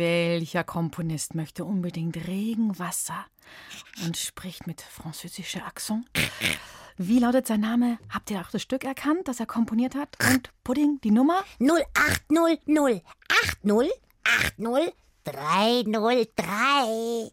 Welcher 0.00 0.64
Komponist 0.64 1.34
möchte 1.34 1.66
unbedingt 1.66 2.16
Regenwasser 2.26 3.26
und 4.06 4.16
spricht 4.16 4.66
mit 4.66 4.80
französischer 4.80 5.66
Akzent? 5.66 6.06
Wie 6.96 7.18
lautet 7.18 7.46
sein 7.46 7.60
Name? 7.60 7.98
Habt 8.08 8.30
ihr 8.30 8.40
auch 8.40 8.48
das 8.50 8.62
Stück 8.62 8.84
erkannt, 8.84 9.28
das 9.28 9.40
er 9.40 9.46
komponiert 9.46 9.94
hat? 9.94 10.16
Und 10.26 10.48
Pudding, 10.64 11.02
die 11.04 11.10
Nummer? 11.10 11.44
0800 11.60 13.02
80 13.28 13.92
80 14.24 14.94
303. 15.24 17.30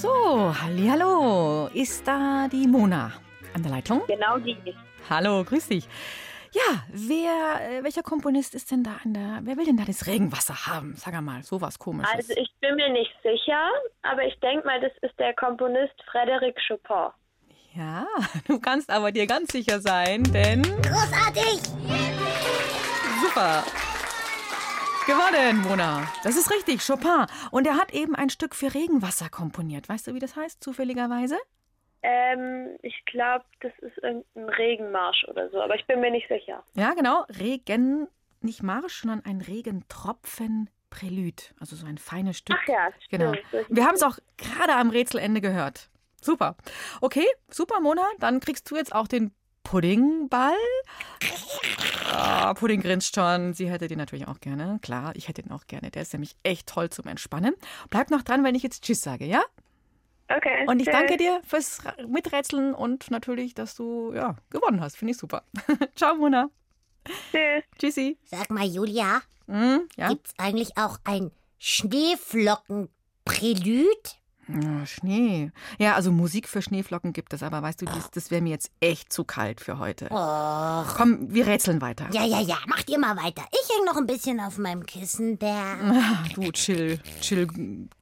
So, 0.00 0.54
hallo, 0.62 1.66
ist 1.74 2.06
da 2.06 2.46
die 2.46 2.68
Mona 2.68 3.12
an 3.58 3.62
der 3.62 3.72
Leitung? 3.72 4.02
Genau 4.06 4.38
die. 4.38 4.56
Hallo, 5.10 5.44
grüß 5.44 5.68
dich. 5.68 5.88
Ja, 6.52 6.82
wer, 6.88 7.78
äh, 7.78 7.84
welcher 7.84 8.02
Komponist 8.02 8.54
ist 8.54 8.70
denn 8.70 8.82
da 8.82 8.96
an 9.04 9.12
der, 9.12 9.40
wer 9.42 9.56
will 9.58 9.66
denn 9.66 9.76
da 9.76 9.84
das 9.84 10.06
Regenwasser 10.06 10.66
haben? 10.66 10.94
Sag 10.96 11.20
mal, 11.20 11.42
sowas 11.42 11.78
komisches. 11.78 12.14
Also 12.14 12.32
ich 12.36 12.50
bin 12.60 12.74
mir 12.76 12.90
nicht 12.90 13.12
sicher, 13.22 13.68
aber 14.02 14.24
ich 14.24 14.38
denke 14.40 14.66
mal, 14.66 14.80
das 14.80 14.92
ist 15.02 15.18
der 15.18 15.34
Komponist 15.34 15.94
Frédéric 16.10 16.54
Chopin. 16.66 17.12
Ja, 17.74 18.06
du 18.46 18.58
kannst 18.58 18.90
aber 18.90 19.12
dir 19.12 19.26
ganz 19.26 19.52
sicher 19.52 19.80
sein, 19.80 20.22
denn 20.32 20.62
Großartig! 20.62 21.60
super. 23.20 23.64
Gewonnen, 25.06 25.62
Mona. 25.62 26.06
Das 26.22 26.36
ist 26.36 26.50
richtig, 26.50 26.86
Chopin. 26.86 27.26
Und 27.50 27.66
er 27.66 27.76
hat 27.76 27.92
eben 27.92 28.14
ein 28.14 28.30
Stück 28.30 28.54
für 28.54 28.74
Regenwasser 28.74 29.28
komponiert. 29.30 29.88
Weißt 29.88 30.06
du, 30.06 30.14
wie 30.14 30.18
das 30.18 30.36
heißt, 30.36 30.62
zufälligerweise? 30.62 31.38
Ähm, 32.02 32.78
ich 32.82 33.04
glaube, 33.06 33.44
das 33.60 33.72
ist 33.80 33.98
irgendein 33.98 34.48
Regenmarsch 34.48 35.24
oder 35.28 35.50
so, 35.50 35.60
aber 35.60 35.74
ich 35.74 35.86
bin 35.86 36.00
mir 36.00 36.10
nicht 36.10 36.28
sicher. 36.28 36.62
Ja, 36.74 36.94
genau. 36.94 37.24
Regen, 37.40 38.08
nicht 38.40 38.62
Marsch, 38.62 39.02
sondern 39.02 39.24
ein 39.24 39.40
Regentropfen 39.40 40.70
Prälud. 40.90 41.54
Also 41.60 41.76
so 41.76 41.86
ein 41.86 41.98
feines 41.98 42.38
Stück. 42.38 42.56
Ach 42.60 42.68
ja, 42.68 42.88
stimmt. 43.00 43.42
Genau. 43.50 43.66
Wir 43.68 43.84
haben 43.84 43.94
es 43.94 44.02
auch 44.02 44.18
gerade 44.36 44.74
am 44.74 44.90
Rätselende 44.90 45.40
gehört. 45.40 45.90
Super. 46.20 46.56
Okay, 47.00 47.26
super, 47.50 47.80
Mona. 47.80 48.06
Dann 48.18 48.40
kriegst 48.40 48.70
du 48.70 48.76
jetzt 48.76 48.94
auch 48.94 49.06
den 49.06 49.32
Puddingball. 49.64 50.56
Ah, 52.10 52.54
Pudding 52.54 52.80
grinst 52.80 53.14
schon. 53.14 53.52
Sie 53.52 53.70
hätte 53.70 53.86
den 53.86 53.98
natürlich 53.98 54.26
auch 54.26 54.40
gerne. 54.40 54.78
Klar, 54.82 55.12
ich 55.14 55.28
hätte 55.28 55.42
den 55.42 55.52
auch 55.52 55.66
gerne. 55.66 55.90
Der 55.90 56.02
ist 56.02 56.12
nämlich 56.14 56.36
echt 56.42 56.68
toll 56.68 56.88
zum 56.90 57.06
Entspannen. 57.06 57.54
Bleib 57.90 58.10
noch 58.10 58.22
dran, 58.22 58.44
wenn 58.44 58.54
ich 58.54 58.62
jetzt 58.62 58.82
Tschüss 58.82 59.02
sage, 59.02 59.26
ja? 59.26 59.42
Okay. 60.28 60.64
Und 60.66 60.80
ich 60.80 60.86
tschüss. 60.86 60.94
danke 60.94 61.16
dir 61.16 61.40
fürs 61.46 61.80
Miträtseln 62.06 62.74
und 62.74 63.10
natürlich, 63.10 63.54
dass 63.54 63.74
du 63.74 64.12
ja, 64.14 64.36
gewonnen 64.50 64.80
hast. 64.80 64.96
Finde 64.96 65.12
ich 65.12 65.18
super. 65.18 65.42
Ciao, 65.96 66.14
Mona. 66.16 66.50
Tschüss. 67.32 67.64
Tschüssi. 67.78 68.18
Sag 68.24 68.50
mal, 68.50 68.66
Julia, 68.66 69.22
Hm, 69.46 69.88
ja? 69.96 70.08
gibt's 70.08 70.34
eigentlich 70.36 70.76
auch 70.76 70.98
ein 71.04 71.30
Schneeflocken-Prälud? 71.58 74.18
Schnee. 74.86 75.50
Ja, 75.78 75.94
also 75.94 76.10
Musik 76.12 76.48
für 76.48 76.62
Schneeflocken 76.62 77.12
gibt 77.12 77.32
es, 77.32 77.42
aber 77.42 77.62
weißt 77.62 77.82
du, 77.82 77.84
das, 77.86 78.10
das 78.10 78.30
wäre 78.30 78.40
mir 78.42 78.50
jetzt 78.50 78.70
echt 78.80 79.12
zu 79.12 79.24
kalt 79.24 79.60
für 79.60 79.78
heute. 79.78 80.06
Och. 80.10 80.94
Komm, 80.96 81.32
wir 81.32 81.46
rätseln 81.46 81.80
weiter. 81.80 82.08
Ja, 82.12 82.24
ja, 82.24 82.40
ja, 82.40 82.56
macht 82.66 82.88
ihr 82.90 82.98
mal 82.98 83.16
weiter. 83.16 83.42
Ich 83.52 83.76
häng 83.76 83.84
noch 83.84 83.96
ein 83.96 84.06
bisschen 84.06 84.40
auf 84.40 84.58
meinem 84.58 84.84
Kissenberg. 84.86 85.78
Ah, 85.82 86.24
Du 86.34 86.50
chill, 86.52 86.98
chill, 87.20 87.46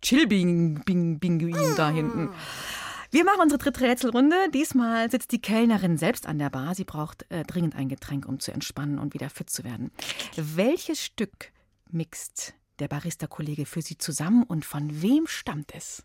chill 0.03 0.27
Bing, 0.27 0.83
Bing, 0.85 1.19
Binguin 1.19 1.75
da 1.77 1.91
hinten. 1.91 2.31
Wir 3.11 3.25
machen 3.25 3.41
unsere 3.43 3.59
dritte 3.59 3.81
Rätselrunde. 3.83 4.37
Diesmal 4.53 5.11
sitzt 5.11 5.33
die 5.33 5.41
Kellnerin 5.41 5.97
selbst 5.97 6.27
an 6.27 6.39
der 6.39 6.51
Bar. 6.51 6.75
Sie 6.75 6.85
braucht 6.85 7.25
äh, 7.31 7.45
dringend 7.45 7.75
ein 7.77 7.89
Getränk, 7.89 8.27
um 8.27 8.41
zu 8.41 8.53
entspannen 8.53 8.99
und 8.99 9.15
wieder 9.15 9.31
fit 9.31 9.49
zu 9.49 9.65
werden. 9.65 9.91
Welches 10.37 11.03
Stück 11.03 11.53
mixt 11.91 12.55
der 12.79 12.89
Barista-Kollege 12.89 13.65
für 13.65 13.81
Sie 13.81 13.97
zusammen 13.97 14.43
und 14.43 14.65
von 14.65 15.03
wem 15.03 15.27
stammt 15.27 15.73
es? 15.75 16.03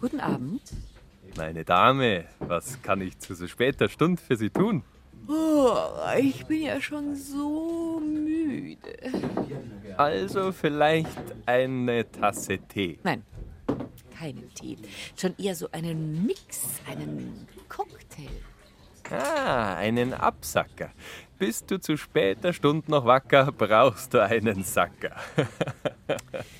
Guten 0.00 0.20
Abend. 0.20 0.62
Meine 1.36 1.64
Dame, 1.64 2.24
was 2.38 2.80
kann 2.82 3.00
ich 3.00 3.18
zu 3.18 3.34
so 3.34 3.46
später 3.46 3.88
Stunde 3.88 4.20
für 4.20 4.36
Sie 4.36 4.50
tun? 4.50 4.82
Oh, 5.28 5.76
ich 6.18 6.44
bin 6.46 6.62
ja 6.62 6.80
schon 6.80 7.14
so 7.14 8.00
müde. 8.00 8.96
Also 9.96 10.52
vielleicht 10.52 11.18
eine 11.46 12.10
Tasse 12.10 12.58
Tee. 12.58 12.98
Nein, 13.02 13.22
keinen 14.18 14.52
Tee. 14.54 14.76
Schon 15.16 15.34
eher 15.38 15.54
so 15.54 15.70
einen 15.70 16.26
Mix, 16.26 16.80
einen 16.88 17.46
Cocktail. 17.68 18.28
Ah, 19.10 19.74
einen 19.74 20.14
Absacker. 20.14 20.90
Bist 21.38 21.70
du 21.70 21.80
zu 21.80 21.96
später 21.96 22.52
Stunde 22.52 22.90
noch 22.90 23.04
wacker, 23.04 23.50
brauchst 23.52 24.14
du 24.14 24.22
einen 24.22 24.62
Sacker. 24.64 25.16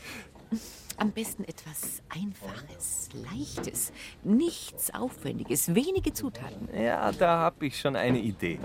Am 1.00 1.12
besten 1.12 1.44
etwas 1.44 2.02
Einfaches, 2.10 3.08
Leichtes, 3.14 3.90
nichts 4.22 4.92
Aufwendiges, 4.92 5.74
wenige 5.74 6.12
Zutaten. 6.12 6.68
Ja, 6.78 7.10
da 7.12 7.38
habe 7.38 7.64
ich 7.64 7.80
schon 7.80 7.96
eine 7.96 8.18
Idee. 8.18 8.60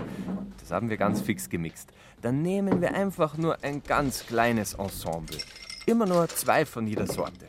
Das 0.60 0.70
haben 0.70 0.90
wir 0.90 0.98
ganz 0.98 1.22
fix 1.22 1.48
gemixt. 1.48 1.88
Dann 2.20 2.42
nehmen 2.42 2.82
wir 2.82 2.92
einfach 2.92 3.38
nur 3.38 3.64
ein 3.64 3.82
ganz 3.82 4.26
kleines 4.26 4.74
Ensemble. 4.74 5.38
Immer 5.86 6.04
nur 6.04 6.28
zwei 6.28 6.66
von 6.66 6.86
jeder 6.86 7.06
Sorte. 7.06 7.48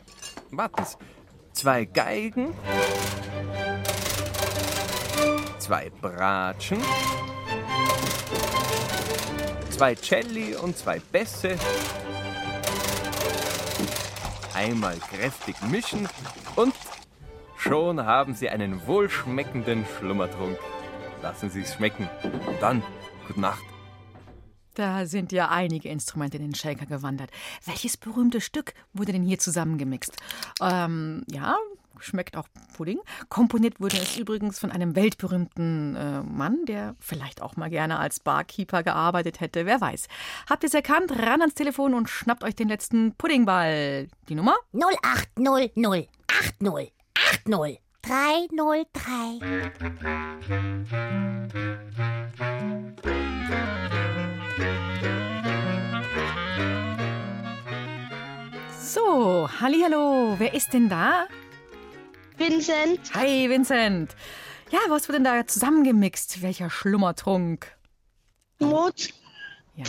Warten 0.52 0.82
Sie. 0.86 0.96
Zwei 1.52 1.84
Geigen, 1.84 2.54
zwei 5.58 5.90
Bratschen, 6.00 6.78
zwei 9.68 9.94
Celli 9.96 10.56
und 10.56 10.78
zwei 10.78 10.98
Bässe. 10.98 11.58
Einmal 14.58 14.98
kräftig 14.98 15.54
mischen 15.70 16.08
und 16.56 16.74
schon 17.56 18.04
haben 18.04 18.34
Sie 18.34 18.48
einen 18.48 18.84
wohlschmeckenden 18.88 19.86
Schlummertrunk. 19.86 20.58
Lassen 21.22 21.48
Sie 21.48 21.60
es 21.60 21.74
schmecken. 21.74 22.08
Und 22.24 22.60
dann, 22.60 22.82
gute 23.28 23.40
Nacht. 23.40 23.62
Da 24.74 25.06
sind 25.06 25.30
ja 25.30 25.48
einige 25.48 25.88
Instrumente 25.88 26.38
in 26.38 26.42
den 26.42 26.54
Shaker 26.56 26.86
gewandert. 26.86 27.30
Welches 27.66 27.96
berühmte 27.96 28.40
Stück 28.40 28.74
wurde 28.92 29.12
denn 29.12 29.22
hier 29.22 29.38
zusammengemixt? 29.38 30.16
Ähm, 30.60 31.22
ja, 31.30 31.56
schmeckt 32.00 32.36
auch 32.36 32.48
Pudding. 32.76 32.98
Komponiert 33.28 33.80
wurde 33.80 33.96
es 33.96 34.16
übrigens 34.16 34.58
von 34.58 34.70
einem 34.70 34.96
weltberühmten 34.96 35.96
äh, 35.96 36.22
Mann, 36.22 36.64
der 36.66 36.94
vielleicht 37.00 37.42
auch 37.42 37.56
mal 37.56 37.70
gerne 37.70 37.98
als 37.98 38.20
Barkeeper 38.20 38.82
gearbeitet 38.82 39.40
hätte. 39.40 39.66
Wer 39.66 39.80
weiß. 39.80 40.08
Habt 40.48 40.62
ihr 40.62 40.68
es 40.68 40.74
erkannt? 40.74 41.12
Ran 41.12 41.40
ans 41.40 41.54
Telefon 41.54 41.94
und 41.94 42.08
schnappt 42.08 42.44
euch 42.44 42.54
den 42.54 42.68
letzten 42.68 43.14
Puddingball. 43.14 44.08
Die 44.28 44.34
Nummer? 44.34 44.56
0800 44.72 46.08
80 46.28 46.92
80 47.14 47.80
303. 48.02 49.40
So, 58.80 59.48
hallo, 59.60 60.36
wer 60.38 60.54
ist 60.54 60.72
denn 60.72 60.88
da? 60.88 61.26
Vincent. 62.38 63.00
Hi, 63.14 63.48
Vincent. 63.48 64.14
Ja, 64.70 64.78
was 64.88 65.08
wird 65.08 65.16
denn 65.16 65.24
da 65.24 65.46
zusammengemixt? 65.46 66.40
Welcher 66.42 66.70
Schlummertrunk? 66.70 67.66
Mozart. 68.60 69.14
Ja. 69.74 69.84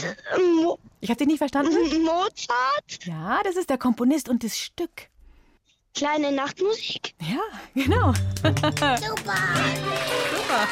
Ich 0.99 1.09
habe 1.09 1.17
dich 1.17 1.27
nicht 1.27 1.37
verstanden. 1.37 1.73
Mozart. 2.03 3.05
Ja, 3.05 3.41
das 3.43 3.55
ist 3.55 3.69
der 3.69 3.77
Komponist 3.77 4.29
und 4.29 4.43
das 4.43 4.57
Stück. 4.57 5.09
Kleine 5.95 6.31
Nachtmusik. 6.31 7.13
Ja, 7.21 7.41
genau. 7.73 8.13
Super. 8.43 8.97
Super. 8.97 10.67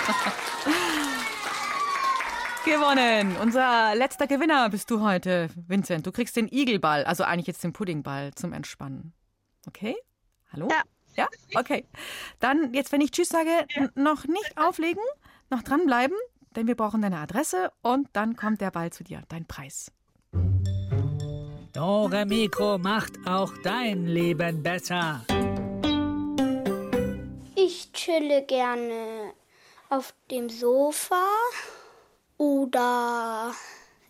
Gewonnen. 2.65 3.37
Unser 3.37 3.95
letzter 3.95 4.27
Gewinner 4.27 4.69
bist 4.69 4.91
du 4.91 5.01
heute, 5.01 5.49
Vincent. 5.67 6.05
Du 6.05 6.11
kriegst 6.11 6.35
den 6.35 6.47
Igelball, 6.47 7.05
also 7.05 7.23
eigentlich 7.23 7.47
jetzt 7.47 7.63
den 7.63 7.73
Puddingball 7.73 8.33
zum 8.35 8.53
Entspannen. 8.53 9.13
Okay? 9.67 9.95
Hallo? 10.51 10.67
Ja. 10.69 10.81
Ja? 11.17 11.27
Okay. 11.55 11.83
Dann, 12.39 12.73
jetzt, 12.73 12.91
wenn 12.91 13.01
ich 13.01 13.11
Tschüss 13.11 13.29
sage, 13.29 13.67
noch 13.95 14.25
nicht 14.25 14.57
auflegen, 14.57 15.03
noch 15.49 15.63
dranbleiben, 15.63 16.15
denn 16.55 16.67
wir 16.67 16.75
brauchen 16.75 17.01
deine 17.01 17.17
Adresse 17.17 17.71
und 17.81 18.07
dann 18.13 18.35
kommt 18.35 18.61
der 18.61 18.71
Ball 18.71 18.91
zu 18.91 19.03
dir, 19.03 19.23
dein 19.27 19.45
Preis. 19.45 19.91
Dore 21.73 22.25
Mikro 22.25 22.77
macht 22.77 23.13
auch 23.27 23.53
dein 23.63 24.07
Leben 24.07 24.63
besser. 24.63 25.25
Ich 27.55 27.91
chille 27.91 28.43
gerne 28.43 29.33
auf 29.89 30.13
dem 30.31 30.49
Sofa 30.49 31.23
oder 32.37 33.53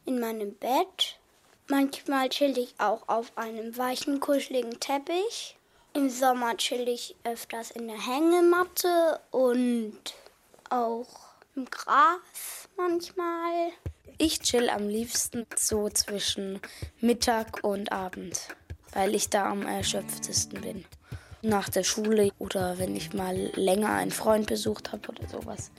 in 0.06 0.20
meinem 0.20 0.56
Bett. 0.56 1.20
Manchmal 1.68 2.30
chill 2.30 2.58
ich 2.58 2.76
auch 2.78 3.10
auf 3.10 3.38
einem 3.38 3.78
weichen, 3.78 4.22
kuscheligen 4.22 4.80
Teppich. 4.80 5.57
Im 5.98 6.12
Sommer 6.12 6.56
chill 6.58 6.88
ich 6.88 7.16
öfters 7.24 7.72
in 7.72 7.88
der 7.88 7.98
Hängematte 7.98 9.20
und 9.32 9.98
auch 10.70 11.08
im 11.56 11.66
Gras 11.66 12.70
manchmal. 12.78 13.72
Ich 14.20 14.40
chill 14.42 14.70
am 14.70 14.88
liebsten 14.88 15.48
so 15.56 15.90
zwischen 15.90 16.62
Mittag 17.02 17.64
und 17.64 17.92
Abend, 17.92 18.50
weil 18.94 19.16
ich 19.16 19.32
da 19.32 19.50
am 19.50 19.66
erschöpftesten 19.66 20.62
bin. 20.62 20.86
Nach 21.42 21.68
der 21.68 21.84
Schule 21.84 22.30
oder 22.38 22.78
wenn 22.78 22.96
ich 22.96 23.14
mal 23.14 23.36
länger 23.56 23.90
einen 23.90 24.12
Freund 24.12 24.46
besucht 24.46 24.92
habe 24.92 25.10
oder 25.10 25.28
sowas. 25.28 25.72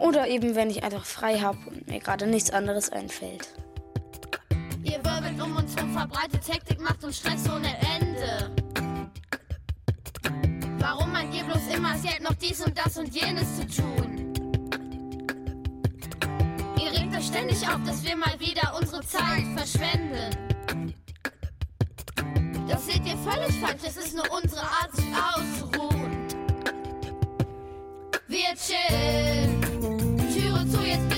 Oder 0.00 0.26
eben 0.26 0.56
wenn 0.56 0.70
ich 0.70 0.82
einfach 0.82 1.04
frei 1.04 1.38
habe 1.38 1.58
und 1.68 1.86
mir 1.86 2.00
gerade 2.00 2.26
nichts 2.26 2.50
anderes 2.50 2.90
einfällt. 2.90 3.48
Ihr 4.82 4.98
wirbelt 5.04 5.40
um 5.40 5.54
uns 5.54 5.80
rum, 5.80 5.92
verbreitet 5.92 6.48
Hektik, 6.48 6.80
macht 6.80 7.04
uns 7.04 7.18
Stress 7.18 7.48
ohne 7.48 7.76
Ende. 7.96 8.69
Warum 10.80 11.12
meint 11.12 11.34
ihr 11.34 11.44
bloß 11.44 11.68
immer, 11.76 11.96
sie 11.98 12.08
hält 12.08 12.22
noch 12.22 12.34
dies 12.34 12.64
und 12.64 12.76
das 12.76 12.96
und 12.96 13.14
jenes 13.14 13.56
zu 13.56 13.82
tun? 13.82 14.32
Ihr 16.82 16.90
regt 16.90 17.14
euch 17.14 17.26
ständig 17.26 17.68
auf, 17.68 17.78
dass 17.84 18.02
wir 18.02 18.16
mal 18.16 18.34
wieder 18.40 18.74
unsere 18.80 19.02
Zeit 19.02 19.44
verschwenden. 19.54 20.34
Das 22.66 22.86
seht 22.86 23.04
ihr 23.04 23.16
völlig 23.18 23.60
falsch, 23.60 23.82
es 23.86 23.96
ist 23.98 24.16
nur 24.16 24.24
unsere 24.32 24.62
Art, 24.62 24.96
sich 24.96 25.04
auszuruhen. 25.14 26.26
Wir 28.26 28.54
chillen. 28.56 29.60
Türe 30.32 30.66
zu, 30.66 30.80
jetzt 30.80 31.09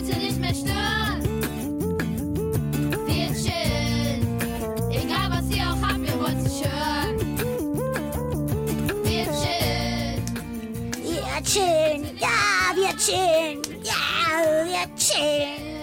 chillen. 13.05 13.63
Ja, 13.83 14.65
wir 14.65 14.97
chillen. 14.97 15.83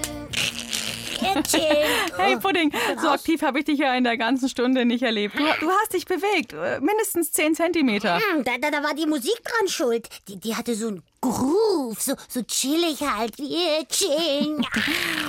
Wir 1.22 1.44
chillen. 1.44 1.90
Hey 2.18 2.38
Pudding, 2.38 2.72
so 3.02 3.10
aktiv 3.10 3.42
habe 3.42 3.60
ich 3.60 3.66
dich 3.66 3.80
ja 3.80 3.94
in 3.96 4.04
der 4.06 4.18
ganzen 4.18 4.48
Stunde 4.48 4.86
nicht 4.86 5.04
erlebt. 5.04 5.38
Du, 5.38 5.44
du 5.60 5.70
hast 5.70 5.94
dich 5.94 6.06
bewegt, 6.06 6.54
äh, 6.54 6.80
mindestens 6.80 7.32
10 7.34 7.56
Zentimeter. 7.56 8.20
Hm, 8.20 8.44
Da, 8.46 8.58
da, 8.58 8.72
da 8.72 8.84
war 8.84 8.94
die 8.94 9.06
Musik 9.06 9.38
dran 9.44 9.68
schuld. 9.68 10.08
Die, 10.28 10.40
die 10.40 10.56
hatte 10.56 10.76
so 10.76 10.88
einen 10.88 11.04
Groove, 11.22 12.00
so, 12.02 12.14
so 12.30 12.42
chillig 12.44 13.02
halt. 13.02 13.38
Wir 13.38 13.86
chillen. 13.88 14.66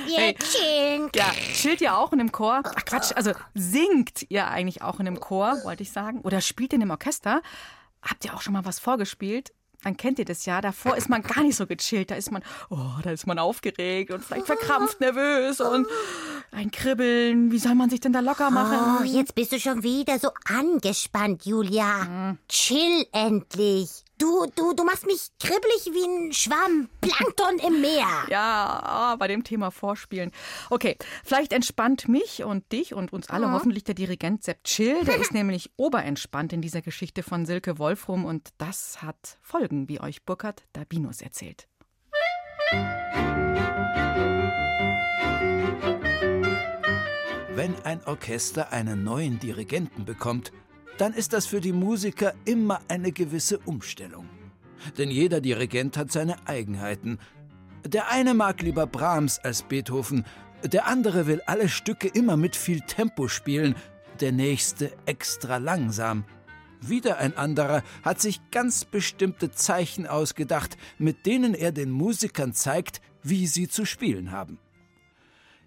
Ja, 0.07 0.17
wir 0.17 0.19
Hey. 0.19 0.35
chillen. 0.35 1.11
Ja, 1.15 1.31
chillt 1.55 1.81
ihr 1.81 1.97
auch 1.97 2.13
in 2.13 2.21
einem 2.21 2.33
Chor? 2.33 2.63
Ach 2.65 2.85
Quatsch, 2.85 3.13
also 3.15 3.33
singt 3.55 4.27
ihr 4.29 4.47
eigentlich 4.49 4.83
auch 4.83 4.99
in 5.01 5.07
einem 5.07 5.21
Chor, 5.21 5.57
wollte 5.65 5.83
ich 5.83 5.93
sagen? 5.93 6.21
Oder 6.23 6.41
spielt 6.41 6.73
ihr 6.73 6.77
in 6.77 6.83
einem 6.83 6.91
Orchester? 6.93 7.43
Habt 8.03 8.25
ihr 8.25 8.35
auch 8.35 8.41
schon 8.41 8.53
mal 8.55 8.65
was 8.65 8.79
vorgespielt? 8.79 9.53
Dann 9.83 9.97
kennt 9.97 10.19
ihr 10.19 10.25
das 10.25 10.47
ja. 10.47 10.61
Davor 10.61 10.97
ist 10.97 11.09
man 11.09 11.23
gar 11.23 11.43
nicht 11.43 11.57
so 11.57 11.67
gechillt. 11.67 12.11
Da 12.11 12.15
ist 12.15 12.31
man, 12.31 12.43
oh, 12.69 12.77
da 13.03 13.11
ist 13.11 13.27
man 13.27 13.39
aufgeregt 13.39 14.11
und 14.11 14.25
vielleicht 14.25 14.47
verkrampft 14.47 15.01
nervös 15.01 15.61
und 15.61 15.87
ein 16.53 16.71
Kribbeln. 16.71 17.51
Wie 17.53 17.59
soll 17.59 17.75
man 17.75 17.91
sich 17.91 18.01
denn 18.01 18.13
da 18.13 18.21
locker 18.21 18.51
machen? 18.51 19.01
Oh, 19.01 19.05
jetzt 19.05 19.35
bist 19.35 19.53
du 19.53 19.61
schon 19.61 19.83
wieder 19.83 20.19
so 20.19 20.31
angespannt, 20.45 21.47
Julia. 21.47 22.37
Chill 22.49 23.07
endlich. 23.13 24.05
Du, 24.21 24.45
du, 24.55 24.75
du 24.75 24.85
machst 24.85 25.07
mich 25.07 25.29
kribbelig 25.41 25.87
wie 25.95 26.05
ein 26.29 26.33
Schwamm 26.35 26.91
Plankton 27.01 27.59
im 27.67 27.81
Meer. 27.81 28.07
Ja, 28.29 28.81
ah, 28.85 29.17
bei 29.17 29.29
dem 29.29 29.45
Thema 29.45 29.71
Vorspielen. 29.71 30.31
Okay, 30.69 30.99
vielleicht 31.25 31.55
entspannt 31.55 32.07
mich 32.07 32.45
und 32.45 32.71
dich 32.71 32.93
und 32.93 33.15
uns 33.15 33.31
alle 33.31 33.47
Mhm. 33.47 33.53
hoffentlich 33.53 33.85
der 33.85 33.95
Dirigent 33.95 34.45
Sepp 34.45 34.63
Chill. 34.65 35.05
Der 35.07 35.17
ist 35.17 35.33
nämlich 35.33 35.71
oberentspannt 35.79 36.53
in 36.53 36.61
dieser 36.61 36.83
Geschichte 36.83 37.23
von 37.23 37.47
Silke 37.47 37.79
Wolfrum 37.79 38.27
und 38.27 38.51
das 38.59 39.01
hat 39.01 39.39
Folgen, 39.41 39.89
wie 39.89 40.03
euch 40.03 40.23
Burkhard 40.27 40.65
Dabinus 40.75 41.23
erzählt. 41.23 41.67
Wenn 47.55 47.75
ein 47.85 48.05
Orchester 48.05 48.71
einen 48.73 49.03
neuen 49.03 49.39
Dirigenten 49.39 50.05
bekommt, 50.05 50.53
dann 51.01 51.15
ist 51.15 51.33
das 51.33 51.47
für 51.47 51.63
die 51.63 51.73
Musiker 51.73 52.35
immer 52.45 52.83
eine 52.89 53.11
gewisse 53.11 53.59
Umstellung. 53.61 54.29
Denn 54.99 55.11
jeder 55.11 55.41
Dirigent 55.41 55.97
hat 55.97 56.13
seine 56.13 56.37
Eigenheiten. 56.47 57.19
Der 57.87 58.11
eine 58.11 58.35
mag 58.35 58.61
lieber 58.61 58.87
Brahms 58.87 59.39
als 59.39 59.63
Beethoven, 59.63 60.27
der 60.63 60.87
andere 60.87 61.27
will 61.27 61.41
alle 61.47 61.71
Stücke 61.71 62.09
immer 62.09 62.37
mit 62.37 62.55
viel 62.55 62.83
Tempo 62.83 63.29
spielen, 63.29 63.77
der 64.21 64.33
nächste 64.33 64.93
extra 65.07 65.57
langsam. 65.57 66.25
Wieder 66.83 67.17
ein 67.17 67.35
anderer 67.35 67.83
hat 68.03 68.21
sich 68.21 68.39
ganz 68.51 68.85
bestimmte 68.85 69.51
Zeichen 69.51 70.07
ausgedacht, 70.07 70.77
mit 70.99 71.25
denen 71.25 71.55
er 71.55 71.73
den 71.73 71.91
Musikern 71.91 72.53
zeigt, 72.53 73.01
wie 73.23 73.47
sie 73.47 73.69
zu 73.69 73.87
spielen 73.87 74.33
haben. 74.33 74.59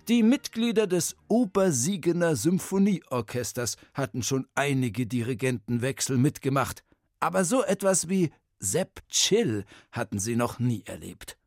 Die 0.09 0.21
Mitglieder 0.21 0.85
des 0.85 1.15
Obersiegener 1.29 2.35
Symphonieorchesters 2.35 3.77
hatten 3.93 4.21
schon 4.21 4.45
einige 4.53 5.07
Dirigentenwechsel 5.07 6.17
mitgemacht, 6.17 6.83
aber 7.21 7.45
so 7.45 7.63
etwas 7.63 8.09
wie 8.09 8.31
Sepp 8.59 9.07
Chill 9.07 9.63
hatten 9.93 10.19
sie 10.19 10.35
noch 10.35 10.59
nie 10.59 10.83
erlebt. 10.85 11.37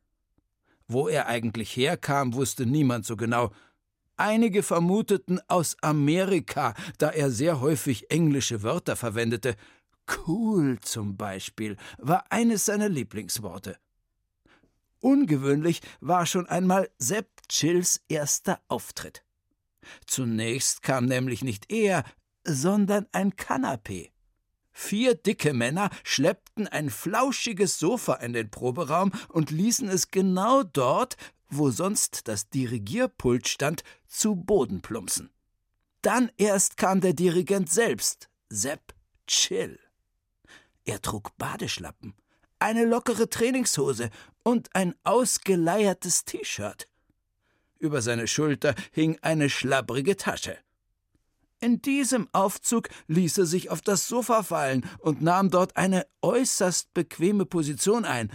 Wo 0.89 1.07
er 1.07 1.27
eigentlich 1.27 1.77
herkam, 1.77 2.33
wusste 2.33 2.65
niemand 2.65 3.05
so 3.05 3.17
genau. 3.17 3.53
Einige 4.17 4.63
vermuteten 4.63 5.39
aus 5.49 5.77
Amerika, 5.83 6.73
da 6.97 7.11
er 7.11 7.31
sehr 7.31 7.61
häufig 7.61 8.11
englische 8.11 8.63
Wörter 8.63 8.97
verwendete. 8.97 9.57
Cool 10.27 10.81
zum 10.81 11.19
Beispiel 11.19 11.77
war 11.99 12.25
eines 12.31 12.65
seiner 12.65 12.89
Lieblingsworte. 12.89 13.77
Ungewöhnlich 15.07 15.83
war 16.01 16.27
schon 16.27 16.49
einmal 16.49 16.91
Sepp 16.99 17.29
Chills 17.49 18.03
erster 18.09 18.61
Auftritt. 18.67 19.23
Zunächst 20.05 20.83
kam 20.83 21.05
nämlich 21.05 21.45
nicht 21.45 21.71
er, 21.71 22.03
sondern 22.43 23.07
ein 23.13 23.37
Kanapee. 23.37 24.11
Vier 24.73 25.15
dicke 25.15 25.55
Männer 25.55 25.91
schleppten 26.03 26.67
ein 26.67 26.91
flauschiges 26.91 27.79
Sofa 27.79 28.15
in 28.15 28.33
den 28.33 28.51
Proberaum 28.51 29.13
und 29.29 29.53
ließen 29.53 29.89
es 29.89 30.11
genau 30.11 30.65
dort, 30.65 31.17
wo 31.49 31.71
sonst 31.71 32.27
das 32.27 32.49
Dirigierpult 32.49 33.47
stand, 33.47 33.85
zu 34.09 34.35
Boden 34.35 34.81
plumpsen. 34.81 35.31
Dann 36.03 36.33
erst 36.37 36.77
kam 36.77 37.01
der 37.01 37.13
Dirigent 37.13 37.71
selbst, 37.71 38.29
Sepp 38.49 38.93
Chill. 39.29 39.79
Er 40.85 41.01
trug 41.01 41.39
Badeschlappen, 41.39 42.17
eine 42.59 42.85
lockere 42.85 43.29
Trainingshose 43.29 44.11
und 44.43 44.69
ein 44.75 44.95
ausgeleiertes 45.05 46.25
T-Shirt. 46.25 46.87
Über 47.79 48.01
seine 48.03 48.27
Schulter 48.27 48.75
hing 48.93 49.19
eine 49.23 49.51
schlabbrige 49.51 50.17
Tasche. 50.17 50.57
In 51.61 51.81
diesem 51.81 52.29
Aufzug 52.33 52.89
ließ 53.09 53.39
er 53.39 53.47
sich 53.47 53.71
auf 53.71 53.81
das 53.81 54.09
Sofa 54.09 54.43
fallen 54.43 54.89
und 54.99 55.23
nahm 55.23 55.51
dort 55.51 55.77
eine 55.77 56.07
äußerst 56.23 56.93
bequeme 56.93 57.47
Position 57.47 58.05
ein. 58.05 58.31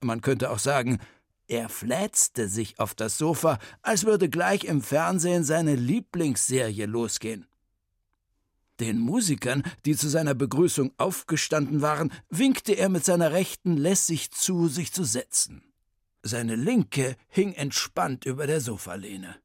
Man 0.00 0.20
könnte 0.20 0.50
auch 0.50 0.58
sagen, 0.58 0.98
er 1.48 1.68
fläzte 1.68 2.48
sich 2.48 2.78
auf 2.78 2.94
das 2.94 3.18
Sofa, 3.18 3.58
als 3.82 4.04
würde 4.04 4.28
gleich 4.28 4.64
im 4.64 4.82
Fernsehen 4.82 5.44
seine 5.44 5.74
Lieblingsserie 5.74 6.86
losgehen. 6.86 7.46
Den 8.80 8.98
Musikern, 8.98 9.62
die 9.84 9.96
zu 9.96 10.08
seiner 10.08 10.34
Begrüßung 10.34 10.92
aufgestanden 10.98 11.80
waren, 11.80 12.12
winkte 12.28 12.72
er 12.72 12.88
mit 12.88 13.04
seiner 13.04 13.32
Rechten 13.32 13.76
lässig 13.76 14.30
zu, 14.32 14.68
sich 14.68 14.92
zu 14.92 15.04
setzen. 15.04 15.62
Seine 16.22 16.56
linke 16.56 17.16
hing 17.28 17.52
entspannt 17.52 18.26
über 18.26 18.46
der 18.46 18.60
Sofalehne. 18.60 19.36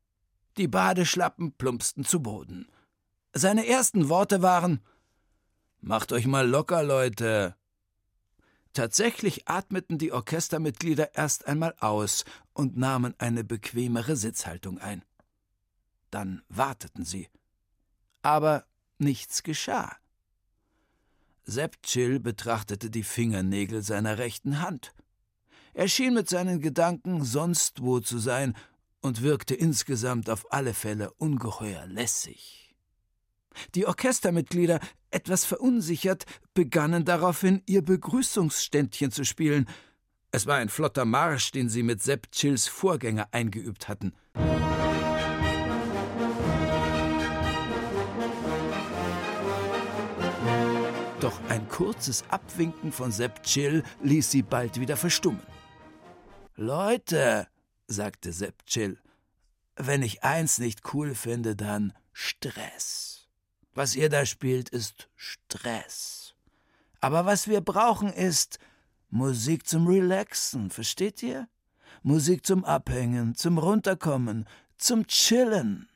Die 0.58 0.68
Badeschlappen 0.68 1.54
plumpsten 1.54 2.04
zu 2.04 2.22
Boden. 2.22 2.68
Seine 3.34 3.68
ersten 3.68 4.10
Worte 4.10 4.42
waren 4.42 4.82
Macht 5.80 6.12
euch 6.12 6.28
mal 6.28 6.48
locker, 6.48 6.84
Leute. 6.84 7.56
Tatsächlich 8.74 9.48
atmeten 9.48 9.98
die 9.98 10.12
Orchestermitglieder 10.12 11.16
erst 11.16 11.48
einmal 11.48 11.74
aus 11.80 12.24
und 12.54 12.78
nahmen 12.78 13.16
eine 13.18 13.44
bequemere 13.44 14.16
Sitzhaltung 14.16 14.78
ein. 14.78 15.04
Dann 16.10 16.44
warteten 16.50 17.04
sie. 17.04 17.30
Aber 18.22 18.66
nichts 19.02 19.44
geschah. 19.44 19.96
Sepp 21.44 21.82
Chill 21.84 22.20
betrachtete 22.20 22.90
die 22.90 23.04
Fingernägel 23.04 23.82
seiner 23.82 24.18
rechten 24.18 24.62
Hand. 24.62 24.94
Er 25.74 25.88
schien 25.88 26.14
mit 26.14 26.30
seinen 26.30 26.62
Gedanken 26.62 27.24
sonst 27.24 27.82
wo 27.82 28.00
zu 28.00 28.20
sein 28.20 28.56
und 29.02 29.22
wirkte 29.22 29.56
insgesamt 29.56 30.30
auf 30.30 30.52
alle 30.52 30.74
Fälle 30.74 31.12
ungeheuer 31.14 31.88
lässig. 31.88 32.76
Die 33.76 33.86
Orchestermitglieder, 33.86 34.80
etwas 35.10 35.44
verunsichert, 35.44 36.26
begannen 36.54 37.04
daraufhin 37.04 37.62
ihr 37.66 37.82
Begrüßungsständchen 37.82 39.12
zu 39.12 39.26
spielen. 39.26 39.68
Es 40.32 40.48
war 40.48 40.58
ein 40.58 40.70
flotter 40.70 41.04
Marsch, 41.06 41.52
den 41.52 41.68
sie 41.68 41.84
mit 41.84 42.02
Sepp 42.02 42.32
Chills 42.32 42.68
Vorgänger 42.68 43.28
eingeübt 43.32 43.90
hatten. 43.90 44.14
Kurzes 51.82 52.24
Abwinken 52.30 52.92
von 52.92 53.12
Sepp 53.12 53.42
Chill 53.42 53.82
ließ 54.04 54.30
sie 54.30 54.44
bald 54.44 54.80
wieder 54.80 54.96
verstummen. 54.96 55.42
Leute, 56.56 57.48
sagte 57.88 58.34
Sepp 58.34 58.68
Chill, 58.68 59.00
wenn 59.78 60.04
ich 60.04 60.24
eins 60.24 60.60
nicht 60.60 60.94
cool 60.94 61.16
finde, 61.16 61.56
dann 61.56 61.94
Stress. 62.14 63.28
Was 63.74 63.96
ihr 63.96 64.10
da 64.10 64.28
spielt, 64.28 64.70
ist 64.70 65.10
Stress. 65.16 66.36
Aber 67.00 67.26
was 67.26 67.48
wir 67.48 67.62
brauchen, 67.62 68.14
ist 68.14 68.60
Musik 69.10 69.68
zum 69.68 69.88
Relaxen, 69.88 70.70
versteht 70.70 71.24
ihr? 71.24 71.48
Musik 72.04 72.46
zum 72.46 72.64
Abhängen, 72.64 73.34
zum 73.34 73.58
Runterkommen, 73.58 74.48
zum 74.78 75.08
Chillen. 75.08 75.90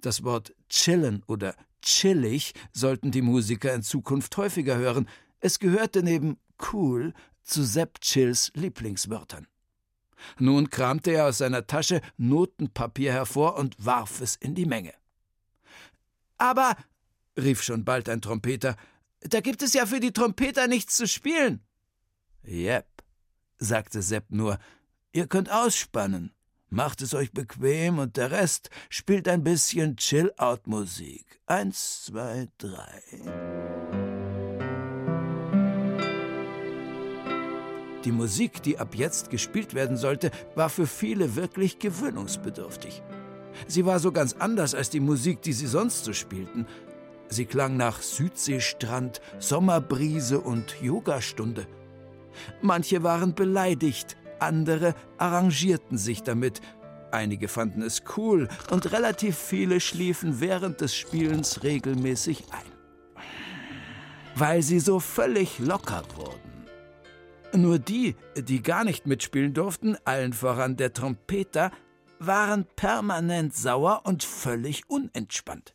Das 0.00 0.22
Wort 0.22 0.54
chillen 0.68 1.24
oder 1.26 1.56
chillig 1.82 2.52
sollten 2.72 3.10
die 3.10 3.22
Musiker 3.22 3.74
in 3.74 3.82
Zukunft 3.82 4.36
häufiger 4.36 4.76
hören. 4.76 5.08
Es 5.40 5.58
gehörte 5.58 6.02
neben 6.02 6.38
cool 6.72 7.14
zu 7.42 7.64
Sepp 7.64 8.00
Chills 8.00 8.52
Lieblingswörtern. 8.54 9.46
Nun 10.38 10.70
kramte 10.70 11.12
er 11.12 11.26
aus 11.26 11.38
seiner 11.38 11.66
Tasche 11.66 12.00
Notenpapier 12.16 13.12
hervor 13.12 13.56
und 13.56 13.76
warf 13.84 14.20
es 14.20 14.36
in 14.36 14.54
die 14.54 14.66
Menge. 14.66 14.92
Aber, 16.36 16.76
rief 17.36 17.62
schon 17.62 17.84
bald 17.84 18.08
ein 18.08 18.20
Trompeter, 18.20 18.76
da 19.20 19.40
gibt 19.40 19.62
es 19.62 19.74
ja 19.74 19.86
für 19.86 20.00
die 20.00 20.12
Trompeter 20.12 20.66
nichts 20.68 20.96
zu 20.96 21.06
spielen. 21.06 21.60
Jep, 22.42 22.86
sagte 23.58 24.02
Sepp 24.02 24.30
nur, 24.30 24.58
ihr 25.12 25.26
könnt 25.26 25.50
ausspannen. 25.50 26.32
Macht 26.70 27.00
es 27.00 27.14
euch 27.14 27.32
bequem 27.32 27.98
und 27.98 28.18
der 28.18 28.30
Rest 28.30 28.68
spielt 28.90 29.26
ein 29.26 29.42
bisschen 29.42 29.96
Chill-Out-Musik. 29.96 31.40
Eins, 31.46 32.04
zwei, 32.04 32.48
drei. 32.58 33.02
Die 38.04 38.12
Musik, 38.12 38.62
die 38.62 38.78
ab 38.78 38.94
jetzt 38.94 39.30
gespielt 39.30 39.74
werden 39.74 39.96
sollte, 39.96 40.30
war 40.54 40.68
für 40.68 40.86
viele 40.86 41.36
wirklich 41.36 41.78
gewöhnungsbedürftig. 41.78 43.02
Sie 43.66 43.86
war 43.86 43.98
so 43.98 44.12
ganz 44.12 44.34
anders 44.34 44.74
als 44.74 44.90
die 44.90 45.00
Musik, 45.00 45.40
die 45.40 45.54
sie 45.54 45.66
sonst 45.66 46.04
so 46.04 46.12
spielten. 46.12 46.66
Sie 47.28 47.46
klang 47.46 47.78
nach 47.78 48.02
Südseestrand, 48.02 49.22
Sommerbrise 49.38 50.38
und 50.38 50.76
Yogastunde. 50.82 51.66
Manche 52.60 53.02
waren 53.02 53.34
beleidigt, 53.34 54.16
andere 54.40 54.94
arrangierten 55.18 55.98
sich 55.98 56.22
damit. 56.22 56.60
Einige 57.10 57.48
fanden 57.48 57.82
es 57.82 58.02
cool 58.16 58.48
und 58.70 58.92
relativ 58.92 59.36
viele 59.36 59.80
schliefen 59.80 60.40
während 60.40 60.80
des 60.80 60.94
Spielens 60.94 61.62
regelmäßig 61.62 62.44
ein. 62.50 63.22
Weil 64.34 64.62
sie 64.62 64.80
so 64.80 65.00
völlig 65.00 65.58
locker 65.58 66.02
wurden. 66.16 66.48
Nur 67.54 67.78
die, 67.78 68.14
die 68.36 68.62
gar 68.62 68.84
nicht 68.84 69.06
mitspielen 69.06 69.54
durften, 69.54 69.96
allen 70.04 70.32
voran 70.32 70.76
der 70.76 70.92
Trompeter, 70.92 71.70
waren 72.18 72.66
permanent 72.76 73.54
sauer 73.54 74.02
und 74.04 74.22
völlig 74.22 74.82
unentspannt. 74.88 75.74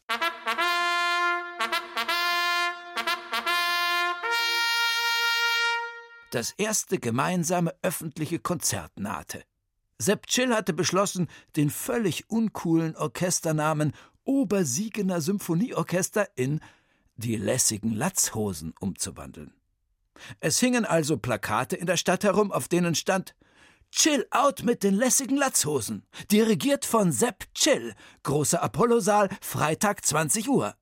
Das 6.33 6.49
erste 6.57 6.97
gemeinsame 6.97 7.75
öffentliche 7.83 8.39
Konzert 8.39 8.99
nahte. 8.99 9.43
Sepp 9.99 10.25
Chill 10.25 10.51
hatte 10.51 10.73
beschlossen, 10.73 11.27
den 11.55 11.69
völlig 11.69 12.27
uncoolen 12.27 12.95
Orchesternamen 12.95 13.93
Obersiegener 14.23 15.21
Symphonieorchester 15.21 16.27
in 16.35 16.59
die 17.17 17.35
lässigen 17.35 17.93
Latzhosen 17.93 18.73
umzuwandeln. 18.79 19.53
Es 20.39 20.59
hingen 20.59 20.85
also 20.85 21.17
Plakate 21.17 21.75
in 21.75 21.85
der 21.85 21.97
Stadt 21.97 22.23
herum, 22.23 22.51
auf 22.51 22.67
denen 22.67 22.95
stand 22.95 23.35
Chill 23.91 24.25
out 24.31 24.63
mit 24.63 24.81
den 24.81 24.95
lässigen 24.95 25.37
Latzhosen, 25.37 26.03
dirigiert 26.31 26.83
von 26.83 27.11
Sepp 27.11 27.53
Chill, 27.53 27.93
großer 28.23 28.63
Apollo-Saal, 28.63 29.29
Freitag 29.39 30.03
20 30.03 30.49
Uhr. 30.49 30.75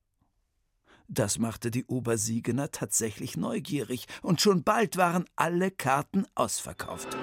Das 1.14 1.38
machte 1.38 1.70
die 1.70 1.84
Obersiegener 1.84 2.70
tatsächlich 2.70 3.36
neugierig, 3.36 4.06
und 4.22 4.40
schon 4.40 4.62
bald 4.64 4.96
waren 4.96 5.26
alle 5.36 5.70
Karten 5.70 6.24
ausverkauft. 6.34 7.14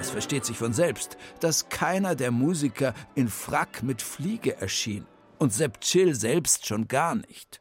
Es 0.00 0.08
versteht 0.08 0.46
sich 0.46 0.56
von 0.56 0.72
selbst, 0.72 1.18
dass 1.40 1.68
keiner 1.68 2.14
der 2.14 2.30
Musiker 2.30 2.94
in 3.14 3.28
Frack 3.28 3.82
mit 3.82 4.00
Fliege 4.00 4.56
erschien 4.56 5.06
und 5.38 5.52
Sepp 5.52 5.82
Chill 5.82 6.14
selbst 6.14 6.64
schon 6.64 6.88
gar 6.88 7.14
nicht. 7.14 7.60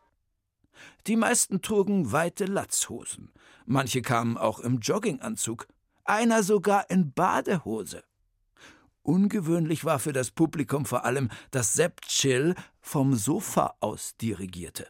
Die 1.08 1.18
meisten 1.18 1.62
trugen 1.62 2.14
weite 2.14 2.46
Latzhosen, 2.46 3.34
manche 3.66 4.02
kamen 4.02 4.38
auch 4.38 4.62
im 4.62 4.80
Jogginganzug, 4.80 5.68
einer 6.06 6.44
sogar 6.44 6.90
in 6.90 7.12
Badehose. 7.12 8.06
Ungewöhnlich 9.04 9.84
war 9.84 10.00
für 10.00 10.14
das 10.14 10.32
Publikum 10.32 10.86
vor 10.86 11.06
allem, 11.06 11.30
dass 11.52 11.74
Sepp 11.74 12.02
Chill 12.04 12.56
vom 12.80 13.16
Sofa 13.16 13.76
aus 13.82 14.16
dirigierte. 14.18 14.88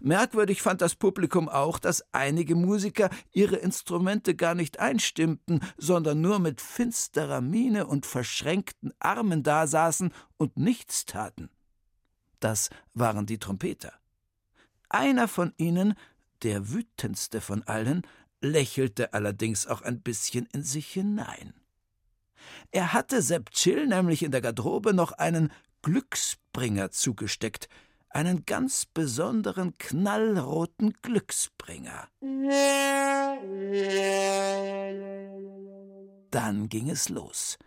Merkwürdig 0.00 0.62
fand 0.62 0.80
das 0.80 0.94
Publikum 0.94 1.48
auch, 1.48 1.78
dass 1.78 2.04
einige 2.12 2.54
Musiker 2.54 3.10
ihre 3.32 3.56
Instrumente 3.56 4.34
gar 4.34 4.54
nicht 4.54 4.78
einstimmten, 4.78 5.60
sondern 5.76 6.20
nur 6.20 6.38
mit 6.38 6.60
finsterer 6.60 7.40
Miene 7.40 7.86
und 7.86 8.06
verschränkten 8.06 8.92
Armen 9.00 9.42
dasaßen 9.42 10.12
und 10.36 10.56
nichts 10.56 11.04
taten. 11.04 11.50
Das 12.38 12.70
waren 12.94 13.26
die 13.26 13.38
Trompeter. 13.38 13.92
Einer 14.88 15.26
von 15.26 15.52
ihnen, 15.56 15.94
der 16.42 16.70
wütendste 16.70 17.40
von 17.40 17.62
allen, 17.62 18.02
lächelte 18.40 19.14
allerdings 19.14 19.66
auch 19.66 19.82
ein 19.82 20.02
bisschen 20.02 20.46
in 20.52 20.62
sich 20.62 20.92
hinein. 20.92 21.54
Er 22.70 22.92
hatte 22.92 23.22
Sepp 23.22 23.50
Chill 23.50 23.86
nämlich 23.86 24.22
in 24.22 24.30
der 24.30 24.40
Garderobe 24.40 24.94
noch 24.94 25.12
einen 25.12 25.52
Glücksbringer 25.82 26.90
zugesteckt, 26.90 27.68
einen 28.08 28.44
ganz 28.44 28.86
besonderen 28.86 29.76
knallroten 29.78 30.94
Glücksbringer. 31.02 32.08
Dann 36.30 36.68
ging 36.68 36.90
es 36.90 37.08
los. 37.08 37.58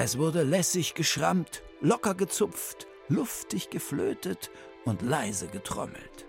Es 0.00 0.16
wurde 0.16 0.44
lässig 0.44 0.94
geschrammt, 0.94 1.62
locker 1.80 2.14
gezupft, 2.14 2.86
luftig 3.08 3.68
geflötet 3.68 4.48
und 4.84 5.02
leise 5.02 5.48
getrommelt. 5.48 6.27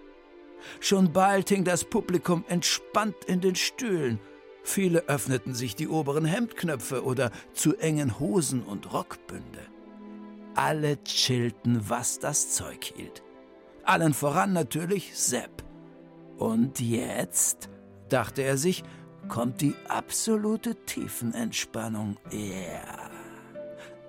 Schon 0.79 1.13
bald 1.13 1.49
hing 1.49 1.63
das 1.63 1.83
Publikum 1.83 2.43
entspannt 2.47 3.15
in 3.25 3.41
den 3.41 3.55
Stühlen. 3.55 4.19
Viele 4.63 5.07
öffneten 5.07 5.55
sich 5.55 5.75
die 5.75 5.87
oberen 5.87 6.25
Hemdknöpfe 6.25 7.03
oder 7.03 7.31
zu 7.53 7.75
engen 7.77 8.19
Hosen 8.19 8.63
und 8.63 8.93
Rockbünde. 8.93 9.61
Alle 10.55 11.01
chillten, 11.03 11.89
was 11.89 12.19
das 12.19 12.53
Zeug 12.53 12.83
hielt. 12.95 13.23
Allen 13.83 14.13
voran 14.13 14.53
natürlich 14.53 15.17
Sepp. 15.17 15.63
Und 16.37 16.79
jetzt, 16.79 17.69
dachte 18.09 18.43
er 18.43 18.57
sich, 18.57 18.83
kommt 19.27 19.61
die 19.61 19.75
absolute 19.87 20.75
Tiefenentspannung. 20.85 22.17
Yeah. 22.31 23.09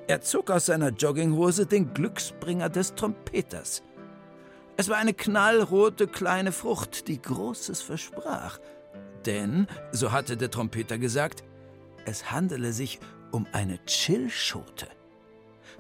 Er 0.07 0.21
zog 0.23 0.51
aus 0.51 0.67
seiner 0.67 0.91
Jogginghose 0.91 1.67
den 1.67 1.95
Glücksbringer 1.95 2.69
des 2.69 2.95
Trompeters. 2.95 3.83
Es 4.81 4.89
war 4.89 4.97
eine 4.97 5.13
knallrote 5.13 6.07
kleine 6.07 6.53
Frucht, 6.53 7.07
die 7.07 7.21
Großes 7.21 7.83
versprach. 7.83 8.59
Denn, 9.27 9.67
so 9.93 10.11
hatte 10.11 10.39
der 10.39 10.51
Trompeter 10.51 10.97
gesagt, 10.97 11.45
es 12.07 12.31
handele 12.33 12.73
sich 12.73 12.99
um 13.31 13.47
eine 13.53 13.77
Chillschote. 13.85 14.89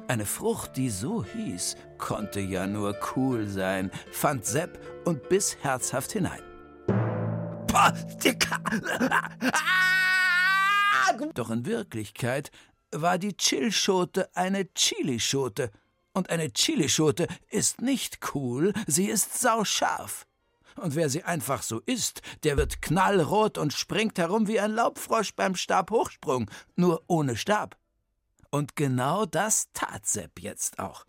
Eine 0.06 0.26
Frucht, 0.26 0.76
die 0.76 0.90
so 0.90 1.24
hieß, 1.24 1.76
konnte 1.96 2.40
ja 2.40 2.66
nur 2.66 2.94
cool 3.16 3.46
sein, 3.46 3.90
fand 4.12 4.44
Sepp 4.44 4.78
und 5.06 5.30
biss 5.30 5.56
herzhaft 5.62 6.12
hinein. 6.12 6.42
Doch 11.32 11.48
in 11.48 11.64
Wirklichkeit 11.64 12.50
war 12.92 13.16
die 13.16 13.34
Chillschote 13.34 14.28
eine 14.36 14.68
Chilischote. 14.74 15.70
Und 16.12 16.30
eine 16.30 16.50
Chilischote 16.52 17.28
ist 17.50 17.80
nicht 17.80 18.34
cool, 18.34 18.72
sie 18.86 19.06
ist 19.06 19.40
sauscharf. 19.40 20.26
Und 20.76 20.94
wer 20.94 21.08
sie 21.08 21.24
einfach 21.24 21.62
so 21.62 21.80
isst, 21.86 22.22
der 22.42 22.56
wird 22.56 22.82
knallrot 22.82 23.58
und 23.58 23.72
springt 23.72 24.18
herum 24.18 24.48
wie 24.48 24.60
ein 24.60 24.72
Laubfrosch 24.72 25.34
beim 25.34 25.54
Stabhochsprung, 25.54 26.50
nur 26.76 27.02
ohne 27.06 27.36
Stab. 27.36 27.76
Und 28.50 28.74
genau 28.74 29.26
das 29.26 29.68
tat 29.74 30.06
Sepp 30.06 30.40
jetzt 30.40 30.78
auch. 30.78 31.04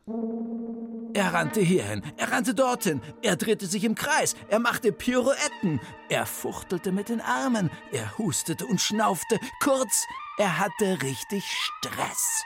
Er 1.13 1.33
rannte 1.33 1.59
hierhin, 1.59 2.03
er 2.17 2.31
rannte 2.31 2.53
dorthin, 2.53 3.01
er 3.21 3.35
drehte 3.35 3.65
sich 3.65 3.83
im 3.83 3.95
Kreis, 3.95 4.35
er 4.47 4.59
machte 4.59 4.91
Pirouetten, 4.91 5.81
er 6.09 6.25
fuchtelte 6.25 6.91
mit 6.91 7.09
den 7.09 7.19
Armen, 7.19 7.69
er 7.91 8.17
hustete 8.17 8.65
und 8.65 8.79
schnaufte, 8.79 9.39
kurz, 9.61 10.05
er 10.37 10.59
hatte 10.59 11.01
richtig 11.01 11.43
Stress. 11.45 12.43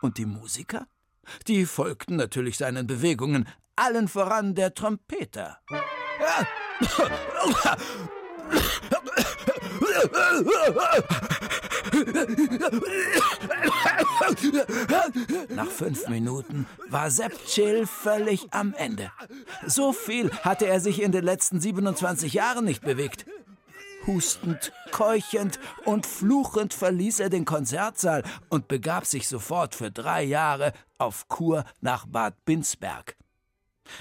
Und 0.00 0.18
die 0.18 0.26
Musiker? 0.26 0.86
Die 1.46 1.66
folgten 1.66 2.16
natürlich 2.16 2.56
seinen 2.56 2.86
Bewegungen, 2.86 3.46
allen 3.76 4.08
voran 4.08 4.54
der 4.54 4.74
Trompeter. 4.74 5.58
Nach 15.48 15.66
fünf 15.66 16.08
Minuten 16.08 16.66
war 16.88 17.10
Sepp 17.10 17.44
Chill 17.46 17.86
völlig 17.86 18.52
am 18.52 18.74
Ende. 18.74 19.10
So 19.66 19.92
viel 19.92 20.30
hatte 20.42 20.66
er 20.66 20.80
sich 20.80 21.02
in 21.02 21.12
den 21.12 21.24
letzten 21.24 21.60
27 21.60 22.32
Jahren 22.32 22.64
nicht 22.64 22.82
bewegt. 22.82 23.26
Hustend, 24.12 24.72
keuchend 24.90 25.60
und 25.84 26.04
fluchend 26.04 26.74
verließ 26.74 27.20
er 27.20 27.30
den 27.30 27.44
Konzertsaal 27.44 28.24
und 28.48 28.66
begab 28.66 29.06
sich 29.06 29.28
sofort 29.28 29.76
für 29.76 29.92
drei 29.92 30.24
Jahre 30.24 30.72
auf 30.98 31.28
Kur 31.28 31.62
nach 31.80 32.06
Bad 32.06 32.34
Binsberg. 32.44 33.16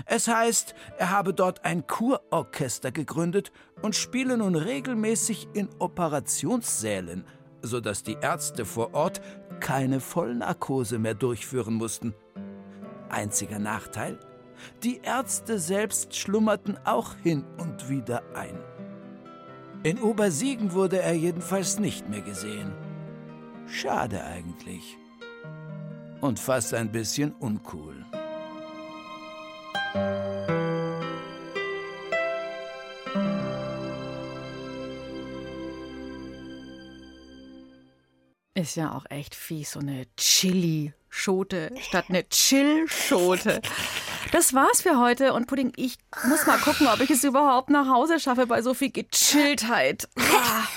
Es 0.05 0.28
heißt, 0.28 0.74
er 0.97 1.12
habe 1.12 1.36
dort 1.36 1.64
ein 1.64 1.86
Kurorchester 1.86 2.91
gegründet 2.91 3.51
und 3.84 3.95
spiele 3.95 4.36
nun 4.38 4.55
regelmäßig 4.55 5.47
in 5.53 5.70
Operationssälen, 5.78 7.24
sodass 7.62 8.01
die 8.01 8.18
Ärzte 8.20 8.66
vor 8.66 8.95
Ort 8.95 9.22
keine 9.60 9.99
Vollnarkose 9.99 10.97
mehr 10.97 11.14
durchführen 11.14 11.76
mussten. 11.76 12.16
Einziger 13.10 13.60
Nachteil? 13.60 14.20
Die 14.82 15.01
Ärzte 15.03 15.60
selbst 15.60 16.16
schlummerten 16.16 16.80
auch 16.84 17.14
hin 17.22 17.45
und 17.60 17.89
wieder 17.89 18.24
ein. 18.36 18.57
In 19.82 19.97
Obersiegen 20.01 20.73
wurde 20.73 21.01
er 21.01 21.13
jedenfalls 21.13 21.80
nicht 21.80 22.09
mehr 22.09 22.19
gesehen. 22.21 22.73
Schade 23.65 24.21
eigentlich. 24.25 24.97
Und 26.19 26.38
fast 26.38 26.73
ein 26.73 26.91
bisschen 26.91 27.32
uncool. 27.36 28.05
Ist 38.53 38.75
ja 38.75 38.91
auch 38.91 39.05
echt 39.09 39.34
fies, 39.34 39.71
so 39.71 39.80
eine 39.80 40.07
Chili 40.17 40.93
Schote 41.10 41.72
statt 41.82 42.05
eine 42.10 42.28
Chill-Schote. 42.28 43.62
Das 44.32 44.53
war's 44.53 44.82
für 44.82 44.99
heute 44.99 45.34
und 45.34 45.47
Pudding, 45.47 45.74
ich 45.76 45.97
muss 46.28 46.45
mal 46.45 46.60
gucken, 46.60 46.88
ob 46.88 46.99
ich 47.01 47.10
es 47.10 47.24
überhaupt 47.24 47.70
nach 47.70 47.88
Hause 47.88 48.20
schaffe 48.20 48.45
bei 48.47 48.62
so 48.62 48.74
viel 48.74 48.91
Gechilltheit. 48.91 50.07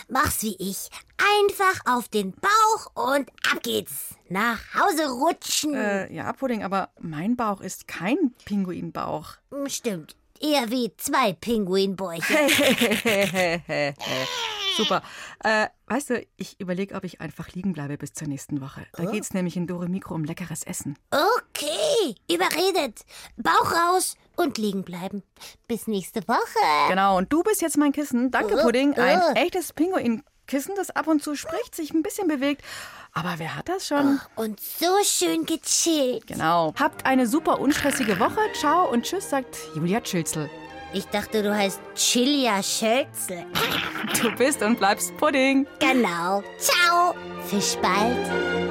Mach's 0.09 0.43
wie 0.43 0.57
ich. 0.59 0.89
Einfach 1.18 1.95
auf 1.95 2.09
den 2.09 2.33
Bauch 2.33 3.14
und 3.14 3.28
ab 3.51 3.62
geht's. 3.62 4.14
Nach 4.28 4.59
Hause 4.74 5.09
rutschen. 5.11 5.74
Äh, 5.74 6.12
ja, 6.12 6.33
Pudding, 6.33 6.64
aber 6.64 6.89
mein 7.01 7.37
Bauch 7.37 7.61
ist 7.61 7.87
kein 7.87 8.35
Pinguinbauch. 8.45 9.35
Stimmt. 9.66 10.16
Eher 10.41 10.70
wie 10.70 10.93
zwei 10.97 11.35
Pinguinbäuche. 11.35 12.35
Super. 14.76 15.03
Äh, 15.45 15.68
weißt 15.93 16.11
du, 16.11 16.26
ich 16.38 16.59
überlege, 16.59 16.95
ob 16.95 17.05
ich 17.05 17.20
einfach 17.20 17.51
liegen 17.51 17.74
bleibe 17.74 17.99
bis 17.99 18.14
zur 18.14 18.26
nächsten 18.26 18.61
Woche. 18.62 18.86
Da 18.95 19.05
Oh. 19.05 19.11
geht's 19.11 19.34
nämlich 19.34 19.57
in 19.59 19.66
Dore 19.66 19.88
Mikro 19.88 20.14
um 20.14 20.24
leckeres 20.24 20.62
Essen. 20.62 20.97
Okay, 21.11 22.14
überredet. 22.32 23.01
Bauch 23.36 23.72
raus 23.72 24.16
und 24.36 24.57
liegen 24.57 24.84
bleiben. 24.84 25.22
Bis 25.68 25.86
nächste 25.86 26.26
Woche. 26.26 26.88
Genau, 26.88 27.18
und 27.18 27.30
du 27.32 27.43
bist 27.43 27.61
jetzt 27.61 27.76
mein 27.76 27.93
Kissen. 27.93 28.30
Danke, 28.30 28.57
Oh, 28.59 28.62
Pudding. 28.62 28.95
Ein 28.95 29.20
oh. 29.20 29.32
echtes 29.38 29.74
Pinguinkissen, 29.74 30.74
das 30.76 30.88
ab 30.90 31.09
und 31.09 31.22
zu 31.22 31.34
spricht, 31.36 31.74
sich 31.74 31.93
ein 31.93 32.03
bisschen 32.03 32.26
bewegt. 32.26 32.62
Aber 33.12 33.34
wer 33.36 33.55
hat 33.57 33.68
das 33.68 33.86
schon? 33.86 34.18
Und 34.36 34.61
so 34.61 34.86
schön 35.05 35.45
gechillt. 35.45 36.26
Genau. 36.26 36.72
Habt 36.78 37.05
eine 37.05 37.26
super 37.26 37.61
unstressige 37.61 38.18
Woche. 38.18 38.40
Ciao 38.55 38.90
und 38.90 39.03
tschüss, 39.05 39.28
sagt 39.28 39.59
Julia 39.74 40.03
Schilzel. 40.03 40.49
Ich 40.95 41.07
dachte, 41.07 41.43
du 41.43 41.55
heißt 41.55 41.80
Chilia 41.95 42.62
Schölzel. 42.62 43.47
Du 44.20 44.30
bist 44.36 44.62
und 44.62 44.78
bleibst 44.78 45.16
Pudding. 45.16 45.66
Genau. 45.78 46.43
Ciao. 46.59 47.14
Fisch 47.47 47.76
bald. 47.80 48.62